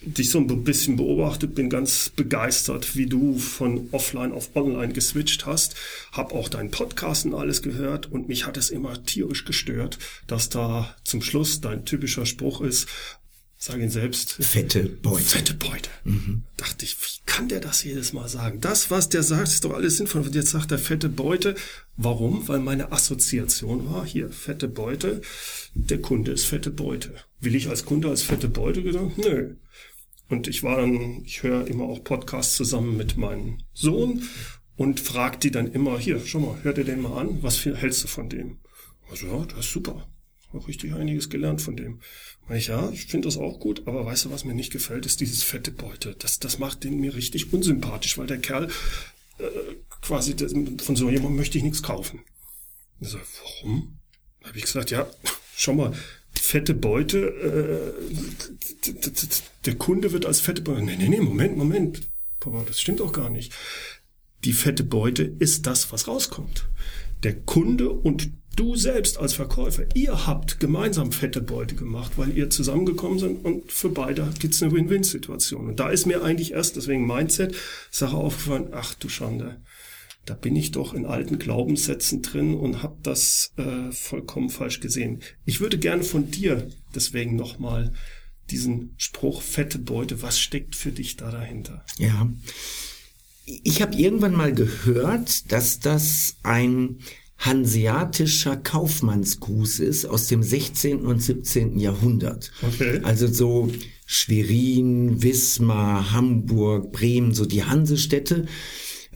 dich 0.00 0.30
so 0.30 0.38
ein 0.38 0.64
bisschen 0.64 0.96
beobachtet, 0.96 1.54
bin 1.54 1.68
ganz 1.68 2.10
begeistert, 2.16 2.96
wie 2.96 3.04
du 3.04 3.36
von 3.36 3.88
offline 3.92 4.32
auf 4.32 4.56
online 4.56 4.94
geswitcht 4.94 5.44
hast, 5.44 5.74
hab 6.12 6.32
auch 6.32 6.48
deinen 6.48 6.70
Podcast 6.70 7.26
und 7.26 7.34
alles 7.34 7.60
gehört 7.60 8.10
und 8.10 8.26
mich 8.26 8.46
hat 8.46 8.56
es 8.56 8.70
immer 8.70 9.04
tierisch 9.04 9.44
gestört, 9.44 9.98
dass 10.26 10.48
da 10.48 10.96
zum 11.04 11.20
Schluss 11.20 11.60
dein 11.60 11.84
typischer 11.84 12.24
Spruch 12.24 12.62
ist, 12.62 12.88
sag 13.60 13.78
ihn 13.78 13.90
selbst. 13.90 14.32
Fette 14.32 14.84
Beute. 14.84 15.22
Fette 15.22 15.54
Beute. 15.54 15.90
Mhm. 16.04 16.44
Dachte 16.56 16.84
ich, 16.86 16.96
wie 16.96 17.20
kann 17.26 17.48
der 17.48 17.60
das 17.60 17.84
jedes 17.84 18.14
Mal 18.14 18.26
sagen? 18.26 18.60
Das, 18.60 18.90
was 18.90 19.10
der 19.10 19.22
sagt, 19.22 19.48
ist 19.48 19.64
doch 19.64 19.74
alles 19.74 19.98
sinnvoll. 19.98 20.22
Und 20.22 20.34
jetzt 20.34 20.50
sagt 20.50 20.72
er 20.72 20.78
fette 20.78 21.10
Beute. 21.10 21.54
Warum? 21.96 22.48
Weil 22.48 22.60
meine 22.60 22.90
Assoziation 22.90 23.90
war, 23.90 24.06
hier, 24.06 24.30
fette 24.30 24.66
Beute, 24.66 25.20
der 25.74 26.00
Kunde 26.00 26.32
ist 26.32 26.46
fette 26.46 26.70
Beute. 26.70 27.14
Will 27.38 27.54
ich 27.54 27.68
als 27.68 27.84
Kunde 27.84 28.08
als 28.08 28.22
fette 28.22 28.48
Beute 28.48 28.82
gedacht? 28.82 29.18
Nö. 29.18 29.56
Und 30.30 30.48
ich 30.48 30.62
war 30.62 30.78
dann, 30.78 31.22
ich 31.24 31.42
höre 31.42 31.66
immer 31.66 31.84
auch 31.84 32.02
Podcasts 32.02 32.56
zusammen 32.56 32.96
mit 32.96 33.18
meinem 33.18 33.58
Sohn 33.74 34.22
und 34.76 35.00
frag 35.00 35.38
die 35.40 35.50
dann 35.50 35.70
immer, 35.70 35.98
hier, 35.98 36.22
schau 36.24 36.40
mal, 36.40 36.58
hör 36.62 36.72
dir 36.72 36.84
den 36.84 37.02
mal 37.02 37.18
an, 37.18 37.42
was 37.42 37.62
hältst 37.62 38.04
du 38.04 38.08
von 38.08 38.30
dem? 38.30 38.58
Also, 39.10 39.26
ja, 39.26 39.44
das 39.44 39.66
ist 39.66 39.72
super. 39.72 40.08
Auch 40.52 40.66
richtig 40.66 40.94
einiges 40.94 41.30
gelernt 41.30 41.62
von 41.62 41.76
dem. 41.76 42.00
Ich, 42.50 42.66
ja, 42.66 42.90
ich 42.90 43.06
finde 43.06 43.28
das 43.28 43.36
auch 43.36 43.60
gut, 43.60 43.86
aber 43.86 44.04
weißt 44.04 44.24
du, 44.24 44.30
was 44.32 44.44
mir 44.44 44.54
nicht 44.54 44.72
gefällt, 44.72 45.06
ist 45.06 45.20
dieses 45.20 45.44
fette 45.44 45.70
Beute. 45.70 46.16
Das, 46.18 46.40
das 46.40 46.58
macht 46.58 46.82
den 46.82 46.98
mir 46.98 47.14
richtig 47.14 47.52
unsympathisch, 47.52 48.18
weil 48.18 48.26
der 48.26 48.38
Kerl 48.38 48.68
äh, 49.38 49.44
quasi 50.00 50.34
von 50.82 50.96
so 50.96 51.08
jemandem 51.08 51.36
möchte 51.36 51.58
ich 51.58 51.64
nichts 51.64 51.82
kaufen. 51.82 52.20
Ich 53.00 53.08
so, 53.08 53.18
warum? 53.18 53.98
Habe 54.42 54.58
ich 54.58 54.64
gesagt, 54.64 54.90
ja, 54.90 55.08
schau 55.54 55.74
mal, 55.74 55.92
fette 56.34 56.74
Beute, 56.74 57.94
äh, 58.84 58.90
der 59.64 59.76
Kunde 59.76 60.12
wird 60.12 60.26
als 60.26 60.40
fette 60.40 60.62
Beute. 60.62 60.82
Nee, 60.82 60.96
nee, 60.96 61.08
nee, 61.08 61.20
Moment, 61.20 61.56
Moment. 61.56 62.08
Papa, 62.40 62.64
das 62.66 62.80
stimmt 62.80 63.00
auch 63.00 63.12
gar 63.12 63.30
nicht. 63.30 63.52
Die 64.44 64.54
fette 64.54 64.82
Beute 64.82 65.22
ist 65.22 65.66
das, 65.66 65.92
was 65.92 66.08
rauskommt. 66.08 66.68
Der 67.22 67.38
Kunde 67.38 67.90
und 67.90 68.30
du 68.56 68.76
selbst 68.76 69.18
als 69.18 69.32
Verkäufer, 69.32 69.84
ihr 69.94 70.26
habt 70.26 70.60
gemeinsam 70.60 71.12
fette 71.12 71.40
Beute 71.40 71.74
gemacht, 71.74 72.12
weil 72.16 72.36
ihr 72.36 72.50
zusammengekommen 72.50 73.18
seid 73.18 73.36
und 73.44 73.70
für 73.70 73.88
beide 73.88 74.32
gibt's 74.38 74.62
eine 74.62 74.72
Win-Win-Situation. 74.72 75.68
Und 75.68 75.80
da 75.80 75.90
ist 75.90 76.06
mir 76.06 76.22
eigentlich 76.22 76.52
erst, 76.52 76.76
deswegen 76.76 77.06
Mindset, 77.06 77.54
Sache 77.90 78.16
aufgefallen, 78.16 78.68
ach 78.72 78.94
du 78.94 79.08
Schande, 79.08 79.60
da 80.26 80.34
bin 80.34 80.54
ich 80.56 80.70
doch 80.70 80.94
in 80.94 81.06
alten 81.06 81.38
Glaubenssätzen 81.38 82.22
drin 82.22 82.54
und 82.54 82.82
habe 82.82 82.98
das 83.02 83.52
äh, 83.56 83.90
vollkommen 83.92 84.50
falsch 84.50 84.80
gesehen. 84.80 85.22
Ich 85.44 85.60
würde 85.60 85.78
gerne 85.78 86.02
von 86.02 86.30
dir 86.30 86.68
deswegen 86.94 87.36
nochmal 87.36 87.92
diesen 88.50 88.94
Spruch 88.98 89.42
fette 89.42 89.78
Beute, 89.78 90.22
was 90.22 90.38
steckt 90.38 90.76
für 90.76 90.92
dich 90.92 91.16
da 91.16 91.30
dahinter? 91.30 91.84
Ja, 91.98 92.28
ich 93.44 93.82
habe 93.82 93.96
irgendwann 93.96 94.34
mal 94.34 94.52
gehört, 94.52 95.50
dass 95.50 95.80
das 95.80 96.36
ein 96.42 96.98
hanseatischer 97.40 98.56
Kaufmannsgruß 98.56 99.80
ist 99.80 100.04
aus 100.06 100.28
dem 100.28 100.42
16. 100.42 101.00
und 101.06 101.22
17. 101.22 101.78
Jahrhundert. 101.78 102.52
Okay. 102.62 103.00
Also 103.02 103.26
so 103.26 103.70
Schwerin, 104.06 105.22
Wismar, 105.22 106.12
Hamburg, 106.12 106.92
Bremen, 106.92 107.32
so 107.32 107.46
die 107.46 107.64
Hansestädte. 107.64 108.46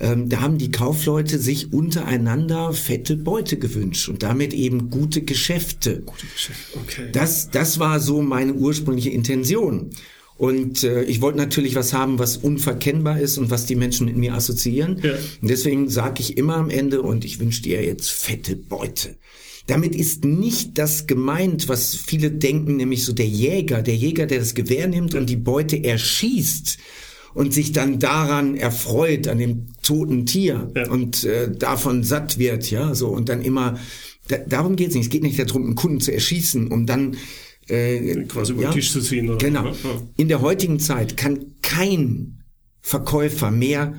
Ähm, 0.01 0.29
da 0.29 0.41
haben 0.41 0.59
die 0.59 0.71
Kaufleute 0.71 1.39
sich 1.39 1.73
untereinander 1.73 2.73
fette 2.73 3.17
Beute 3.17 3.59
gewünscht 3.59 4.09
und 4.09 4.23
damit 4.23 4.53
eben 4.53 4.91
gute 4.91 5.23
Geschäfte. 5.23 6.01
Gute 6.01 6.27
Geschäfte, 6.27 6.79
okay. 6.79 7.09
Das, 7.13 7.51
das 7.51 7.79
war 7.79 8.01
so 8.01 8.23
meine 8.23 8.55
ursprüngliche 8.55 9.11
Intention. 9.11 9.91
Und 10.37 10.83
äh, 10.83 11.05
ich 11.05 11.21
wollte 11.21 11.39
natürlich 11.39 11.77
was 11.77 11.93
haben, 11.93 12.19
was 12.19 12.37
unverkennbar 12.37 13.21
ist 13.21 13.39
und 13.39 13.51
was 13.51 13.67
die 13.67 13.77
Menschen 13.77 14.07
mit 14.07 14.17
mir 14.17 14.35
assoziieren. 14.35 15.01
Ja. 15.03 15.13
Und 15.41 15.49
deswegen 15.49 15.89
sage 15.89 16.21
ich 16.21 16.37
immer 16.37 16.57
am 16.57 16.71
Ende, 16.71 17.03
und 17.03 17.25
ich 17.25 17.39
wünsche 17.39 17.63
dir 17.63 17.85
jetzt 17.85 18.11
fette 18.11 18.57
Beute. 18.57 19.17
Damit 19.67 19.95
ist 19.95 20.25
nicht 20.25 20.77
das 20.77 21.07
gemeint, 21.07 21.69
was 21.69 21.95
viele 21.95 22.31
denken, 22.31 22.77
nämlich 22.77 23.05
so 23.05 23.13
der 23.13 23.27
Jäger, 23.27 23.81
der 23.81 23.97
Jäger, 23.97 24.27
der 24.27 24.41
das 24.41 24.55
Gewehr 24.55 24.89
nimmt 24.89 25.15
und 25.15 25.31
die 25.31 25.37
Beute 25.37 25.83
erschießt 25.83 26.79
und 27.33 27.55
sich 27.55 27.73
dann 27.73 27.99
daran 27.99 28.57
erfreut, 28.57 29.27
an 29.27 29.39
dem 29.39 29.69
toten 29.83 30.27
Tier 30.27 30.71
ja. 30.75 30.91
und 30.91 31.25
äh, 31.25 31.51
davon 31.51 32.05
satt 32.05 32.39
wird, 32.39 32.71
ja, 32.71 32.95
so 32.95 33.09
und 33.09 33.29
dann 33.29 33.41
immer, 33.41 33.79
da, 34.29 34.37
darum 34.39 34.77
geht 34.77 34.89
es 34.89 34.95
nicht. 34.95 35.05
Es 35.05 35.11
geht 35.11 35.23
nicht 35.23 35.39
darum, 35.39 35.65
einen 35.65 35.75
Kunden 35.77 36.01
zu 36.01 36.13
erschießen, 36.13 36.69
um 36.69 36.85
dann 36.87 37.17
äh, 37.69 38.25
quasi 38.25 38.53
über 38.53 38.63
ja, 38.63 38.71
den 38.71 38.75
Tisch 38.75 38.93
zu 38.93 39.01
ziehen. 39.01 39.29
Oder? 39.29 39.39
Genau. 39.39 39.75
In 40.17 40.29
der 40.29 40.41
heutigen 40.41 40.81
Zeit 40.81 41.17
kann 41.17 41.55
kein 41.63 42.43
Verkäufer 42.81 43.51
mehr 43.51 43.95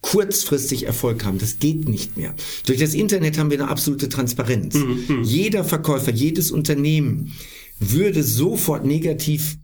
kurzfristig 0.00 0.86
Erfolg 0.86 1.24
haben. 1.24 1.38
Das 1.38 1.58
geht 1.58 1.88
nicht 1.88 2.16
mehr. 2.16 2.34
Durch 2.66 2.78
das 2.78 2.94
Internet 2.94 3.38
haben 3.38 3.50
wir 3.50 3.60
eine 3.60 3.70
absolute 3.70 4.08
Transparenz. 4.08 4.74
Mhm, 4.74 5.04
mhm. 5.08 5.22
Jeder 5.22 5.64
Verkäufer, 5.64 6.10
jedes 6.10 6.50
Unternehmen 6.50 7.32
würde 7.78 8.22
sofort 8.22 8.84
negativ 8.84 9.58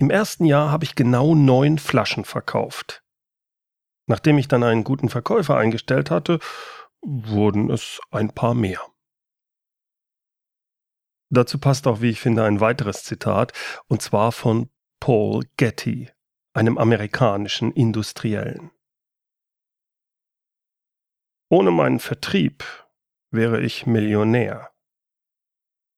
Im 0.00 0.10
ersten 0.10 0.44
Jahr 0.44 0.70
habe 0.70 0.84
ich 0.84 0.94
genau 0.94 1.34
neun 1.34 1.78
Flaschen 1.78 2.24
verkauft. 2.24 3.02
Nachdem 4.06 4.38
ich 4.38 4.46
dann 4.46 4.62
einen 4.62 4.84
guten 4.84 5.08
Verkäufer 5.08 5.56
eingestellt 5.56 6.10
hatte, 6.10 6.38
wurden 7.00 7.70
es 7.70 8.00
ein 8.10 8.30
paar 8.32 8.54
mehr. 8.54 8.80
Dazu 11.30 11.58
passt 11.58 11.86
auch, 11.86 12.00
wie 12.00 12.10
ich 12.10 12.20
finde, 12.20 12.44
ein 12.44 12.60
weiteres 12.60 13.04
Zitat, 13.04 13.52
und 13.86 14.00
zwar 14.00 14.32
von 14.32 14.70
Paul 15.00 15.44
Getty, 15.56 16.10
einem 16.54 16.78
amerikanischen 16.78 17.72
Industriellen. 17.72 18.70
Ohne 21.50 21.70
meinen 21.70 21.98
Vertrieb 21.98 22.64
wäre 23.30 23.60
ich 23.60 23.86
Millionär. 23.86 24.70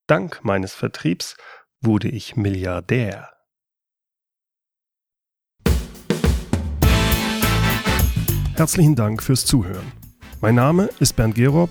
Dank 0.09 0.45
meines 0.45 0.75
Vertriebs 0.75 1.37
wurde 1.81 2.09
ich 2.09 2.37
Milliardär. 2.37 3.33
Herzlichen 8.57 8.95
Dank 8.95 9.23
fürs 9.23 9.47
Zuhören. 9.47 9.93
Mein 10.41 10.57
Name 10.57 10.91
ist 10.99 11.15
Bernd 11.15 11.35
Gerob 11.35 11.71